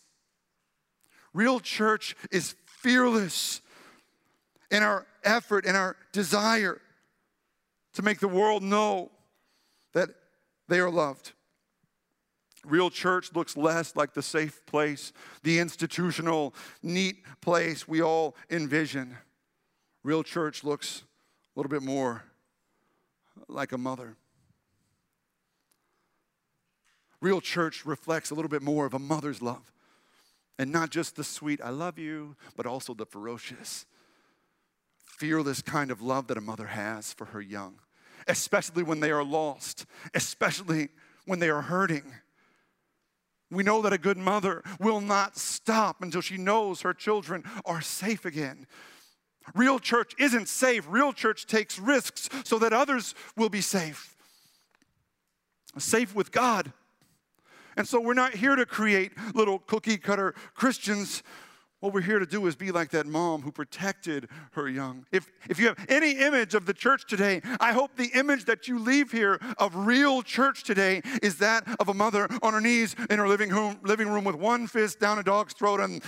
Real 1.32 1.61
church 1.61 2.14
is 2.30 2.55
fearless 2.66 3.61
in 4.70 4.82
our 4.82 5.07
effort 5.24 5.64
and 5.66 5.76
our 5.76 5.96
desire 6.12 6.80
to 7.94 8.03
make 8.03 8.20
the 8.20 8.28
world 8.28 8.62
know 8.62 9.11
that 9.92 10.11
they 10.68 10.80
are 10.80 10.90
loved. 10.90 11.32
Real 12.64 12.90
church 12.90 13.34
looks 13.34 13.57
less 13.57 13.96
like 13.96 14.14
the 14.14 14.22
safe 14.22 14.64
place, 14.66 15.12
the 15.42 15.59
institutional, 15.59 16.55
neat 16.82 17.16
place 17.40 17.88
we 17.88 18.00
all 18.00 18.36
envision. 18.50 19.16
Real 20.03 20.22
church 20.22 20.64
looks 20.64 21.05
a 21.55 21.59
little 21.61 21.70
bit 21.70 21.82
more 21.82 22.24
like 23.48 23.72
a 23.72 23.78
mother. 23.78 24.16
Real 27.20 27.40
church 27.40 27.86
reflects 27.86 28.30
a 28.30 28.34
little 28.34 28.48
bit 28.48 28.62
more 28.62 28.84
of 28.84 28.94
a 28.94 28.98
mother's 28.98 29.40
love. 29.40 29.72
And 30.59 30.72
not 30.72 30.90
just 30.90 31.16
the 31.16 31.24
sweet, 31.24 31.61
I 31.62 31.70
love 31.70 31.98
you, 31.98 32.36
but 32.57 32.66
also 32.66 32.94
the 32.94 33.07
ferocious, 33.07 33.86
fearless 35.05 35.62
kind 35.62 35.90
of 35.90 36.03
love 36.03 36.26
that 36.26 36.36
a 36.36 36.40
mother 36.40 36.66
has 36.66 37.12
for 37.12 37.26
her 37.26 37.40
young, 37.40 37.76
especially 38.26 38.82
when 38.82 39.00
they 39.00 39.12
are 39.12 39.24
lost, 39.24 39.86
especially 40.14 40.88
when 41.26 41.38
they 41.38 41.48
are 41.48 41.62
hurting. 41.62 42.05
We 43.50 43.62
know 43.62 43.82
that 43.82 43.92
a 43.92 43.98
good 43.98 44.18
mother 44.18 44.62
will 44.80 45.00
not 45.00 45.36
stop 45.36 46.03
until 46.03 46.22
she 46.22 46.38
knows 46.38 46.80
her 46.80 46.94
children 46.94 47.44
are 47.64 47.80
safe 47.80 48.24
again. 48.24 48.66
Real 49.55 49.78
church 49.78 50.14
isn't 50.18 50.49
safe. 50.49 50.86
Real 50.88 51.12
church 51.12 51.47
takes 51.47 51.78
risks 51.78 52.28
so 52.45 52.59
that 52.59 52.72
others 52.72 53.14
will 53.36 53.49
be 53.49 53.61
safe. 53.61 54.14
Safe 55.78 56.14
with 56.14 56.32
God. 56.32 56.72
And 57.76 57.88
so 57.88 58.01
we're 58.01 58.14
not 58.14 58.34
here 58.34 58.57
to 58.57 58.66
create 58.66 59.12
little 59.34 59.59
cookie 59.59 59.97
cutter 59.99 60.34
Christians. 60.55 61.22
What 61.83 61.93
we're 61.93 62.03
here 62.03 62.20
to 62.20 62.26
do 62.26 62.47
is 62.47 62.55
be 62.55 62.70
like 62.70 62.91
that 62.91 63.07
mom 63.07 63.43
who 63.43 63.51
protected 63.51 64.28
her 64.53 64.68
young. 64.68 65.05
If, 65.11 65.28
if 65.51 65.59
you 65.59 65.66
have 65.66 65.85
any 65.89 66.12
image 66.12 66.55
of 66.55 66.64
the 66.64 66.72
church 66.72 67.09
today, 67.09 67.43
I 67.59 67.72
hope 67.72 67.97
the 67.97 68.12
image 68.14 68.45
that 68.45 68.68
you 68.68 68.78
leave 68.78 69.11
here 69.11 69.41
of 69.59 69.74
real 69.74 70.22
church 70.22 70.62
today 70.62 71.03
is 71.24 71.39
that 71.39 71.66
of 71.80 71.89
a 71.89 71.95
mother 71.95 72.28
on 72.41 72.53
her 72.53 72.61
knees 72.61 72.95
in 73.11 73.18
her 73.18 73.26
living 73.26 73.51
room, 73.51 73.80
living 73.83 74.07
room 74.09 74.22
with 74.22 74.37
one 74.37 74.68
fist 74.68 75.01
down 75.01 75.18
a 75.18 75.24
dog's 75.24 75.55
throat 75.55 75.80
and 75.80 76.01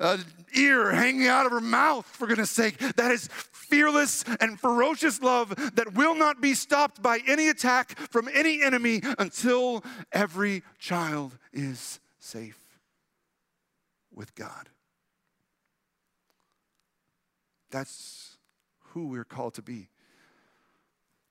an 0.00 0.24
ear 0.56 0.90
hanging 0.90 1.28
out 1.28 1.46
of 1.46 1.52
her 1.52 1.60
mouth, 1.60 2.06
for 2.06 2.26
goodness 2.26 2.50
sake. 2.50 2.76
That 2.96 3.12
is 3.12 3.28
fearless 3.52 4.24
and 4.40 4.58
ferocious 4.58 5.22
love 5.22 5.54
that 5.76 5.94
will 5.94 6.16
not 6.16 6.40
be 6.40 6.54
stopped 6.54 7.02
by 7.02 7.20
any 7.28 7.50
attack 7.50 7.96
from 8.10 8.28
any 8.34 8.64
enemy 8.64 9.00
until 9.16 9.84
every 10.10 10.64
child 10.80 11.38
is 11.52 12.00
safe 12.18 12.58
with 14.12 14.34
God. 14.34 14.70
That's 17.70 18.36
who 18.90 19.08
we're 19.08 19.24
called 19.24 19.54
to 19.54 19.62
be. 19.62 19.88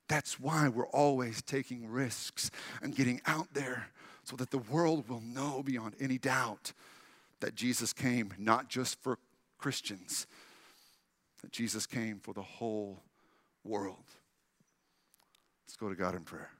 That's 0.08 0.40
why 0.40 0.68
we're 0.68 0.88
always 0.88 1.40
taking 1.42 1.88
risks 1.88 2.50
and 2.82 2.94
getting 2.94 3.20
out 3.26 3.48
there 3.54 3.88
so 4.24 4.36
that 4.36 4.50
the 4.50 4.58
world 4.58 5.08
will 5.08 5.20
know 5.20 5.62
beyond 5.62 5.94
any 6.00 6.18
doubt 6.18 6.72
that 7.40 7.54
Jesus 7.54 7.92
came 7.92 8.32
not 8.38 8.68
just 8.68 9.00
for 9.02 9.18
Christians, 9.58 10.26
that 11.42 11.52
Jesus 11.52 11.86
came 11.86 12.18
for 12.18 12.34
the 12.34 12.42
whole 12.42 13.02
world. 13.64 14.04
Let's 15.66 15.76
go 15.76 15.88
to 15.88 15.94
God 15.94 16.14
in 16.14 16.22
prayer. 16.22 16.50